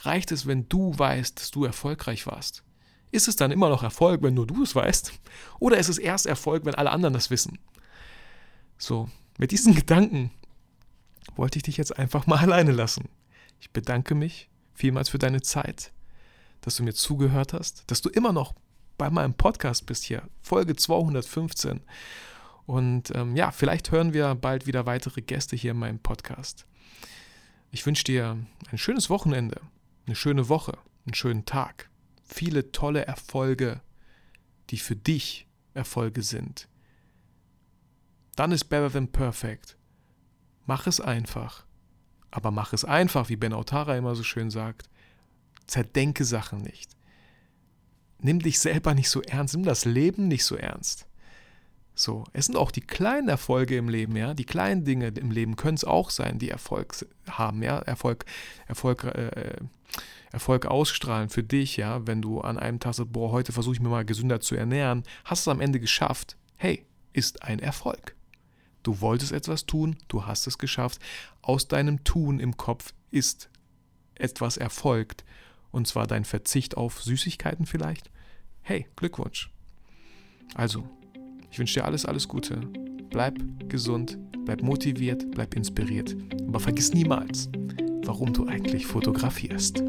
Reicht 0.00 0.32
es, 0.32 0.46
wenn 0.46 0.68
du 0.68 0.96
weißt, 0.96 1.40
dass 1.40 1.50
du 1.50 1.64
erfolgreich 1.64 2.26
warst? 2.26 2.62
Ist 3.10 3.28
es 3.28 3.36
dann 3.36 3.52
immer 3.52 3.68
noch 3.68 3.82
Erfolg, 3.82 4.22
wenn 4.22 4.34
nur 4.34 4.46
du 4.46 4.62
es 4.62 4.74
weißt? 4.74 5.12
Oder 5.60 5.78
ist 5.78 5.88
es 5.88 5.98
erst 5.98 6.26
Erfolg, 6.26 6.64
wenn 6.64 6.74
alle 6.74 6.90
anderen 6.90 7.14
das 7.14 7.30
wissen? 7.30 7.58
So, 8.76 9.08
mit 9.38 9.52
diesen 9.52 9.74
Gedanken 9.76 10.30
wollte 11.36 11.58
ich 11.58 11.62
dich 11.62 11.76
jetzt 11.76 11.98
einfach 11.98 12.26
mal 12.26 12.38
alleine 12.40 12.72
lassen. 12.72 13.08
Ich 13.60 13.70
bedanke 13.70 14.14
mich 14.14 14.48
vielmals 14.74 15.08
für 15.08 15.18
deine 15.18 15.42
Zeit, 15.42 15.92
dass 16.60 16.76
du 16.76 16.82
mir 16.82 16.94
zugehört 16.94 17.52
hast, 17.52 17.84
dass 17.86 18.02
du 18.02 18.08
immer 18.08 18.32
noch 18.32 18.52
bei 18.98 19.10
meinem 19.10 19.34
Podcast 19.34 19.86
bist 19.86 20.04
hier, 20.04 20.22
Folge 20.42 20.76
215. 20.76 21.80
Und 22.66 23.14
ähm, 23.14 23.36
ja, 23.36 23.50
vielleicht 23.50 23.90
hören 23.90 24.12
wir 24.12 24.34
bald 24.34 24.66
wieder 24.66 24.86
weitere 24.86 25.20
Gäste 25.20 25.56
hier 25.56 25.72
in 25.72 25.78
meinem 25.78 25.98
Podcast. 25.98 26.66
Ich 27.70 27.84
wünsche 27.84 28.04
dir 28.04 28.38
ein 28.70 28.78
schönes 28.78 29.10
Wochenende, 29.10 29.60
eine 30.06 30.16
schöne 30.16 30.48
Woche, 30.48 30.78
einen 31.06 31.14
schönen 31.14 31.44
Tag, 31.44 31.90
viele 32.22 32.72
tolle 32.72 33.06
Erfolge, 33.06 33.80
die 34.70 34.78
für 34.78 34.96
dich 34.96 35.46
Erfolge 35.74 36.22
sind. 36.22 36.68
Dann 38.36 38.52
ist 38.52 38.64
better 38.64 38.90
than 38.90 39.08
perfect. 39.08 39.76
Mach 40.66 40.86
es 40.86 41.00
einfach. 41.00 41.64
Aber 42.30 42.50
mach 42.50 42.72
es 42.72 42.84
einfach, 42.84 43.28
wie 43.28 43.36
Ben 43.36 43.52
Autara 43.52 43.96
immer 43.96 44.14
so 44.16 44.22
schön 44.22 44.50
sagt. 44.50 44.88
Zerdenke 45.66 46.24
Sachen 46.24 46.62
nicht. 46.62 46.90
Nimm 48.18 48.40
dich 48.40 48.58
selber 48.58 48.94
nicht 48.94 49.10
so 49.10 49.22
ernst, 49.22 49.54
nimm 49.54 49.64
das 49.64 49.84
Leben 49.84 50.28
nicht 50.28 50.44
so 50.44 50.56
ernst. 50.56 51.06
So, 51.94 52.24
es 52.32 52.46
sind 52.46 52.56
auch 52.56 52.72
die 52.72 52.80
kleinen 52.80 53.28
Erfolge 53.28 53.76
im 53.76 53.88
Leben, 53.88 54.16
ja, 54.16 54.34
die 54.34 54.44
kleinen 54.44 54.84
Dinge 54.84 55.08
im 55.08 55.30
Leben 55.30 55.54
können 55.54 55.76
es 55.76 55.84
auch 55.84 56.10
sein, 56.10 56.40
die 56.40 56.50
Erfolg 56.50 57.06
haben, 57.28 57.62
ja, 57.62 57.78
Erfolg, 57.78 58.24
Erfolg, 58.66 59.04
äh, 59.04 59.58
Erfolg 60.32 60.66
ausstrahlen 60.66 61.28
für 61.28 61.44
dich, 61.44 61.76
ja, 61.76 62.04
wenn 62.06 62.20
du 62.20 62.40
an 62.40 62.58
einem 62.58 62.80
Tag 62.80 62.94
sagst, 62.94 63.12
boah, 63.12 63.30
heute 63.30 63.52
versuche 63.52 63.74
ich 63.74 63.80
mir 63.80 63.90
mal 63.90 64.04
gesünder 64.04 64.40
zu 64.40 64.56
ernähren, 64.56 65.04
hast 65.24 65.42
es 65.42 65.48
am 65.48 65.60
Ende 65.60 65.78
geschafft. 65.78 66.36
Hey, 66.56 66.84
ist 67.12 67.44
ein 67.44 67.60
Erfolg. 67.60 68.16
Du 68.82 69.00
wolltest 69.00 69.32
etwas 69.32 69.64
tun, 69.64 69.96
du 70.08 70.26
hast 70.26 70.46
es 70.48 70.58
geschafft. 70.58 71.00
Aus 71.42 71.68
deinem 71.68 72.02
Tun 72.04 72.40
im 72.40 72.56
Kopf 72.56 72.92
ist 73.10 73.48
etwas 74.14 74.56
erfolgt. 74.56 75.24
Und 75.70 75.88
zwar 75.88 76.06
dein 76.06 76.24
Verzicht 76.24 76.76
auf 76.76 77.02
Süßigkeiten 77.02 77.66
vielleicht. 77.66 78.10
Hey, 78.62 78.86
Glückwunsch. 78.96 79.50
Also, 80.54 80.88
ich 81.54 81.58
wünsche 81.60 81.78
dir 81.78 81.84
alles, 81.84 82.04
alles 82.04 82.26
Gute. 82.26 82.60
Bleib 83.10 83.38
gesund, 83.68 84.18
bleib 84.44 84.60
motiviert, 84.60 85.30
bleib 85.30 85.54
inspiriert. 85.54 86.16
Aber 86.48 86.58
vergiss 86.58 86.92
niemals, 86.92 87.48
warum 88.02 88.32
du 88.32 88.48
eigentlich 88.48 88.86
fotografierst. 88.86 89.80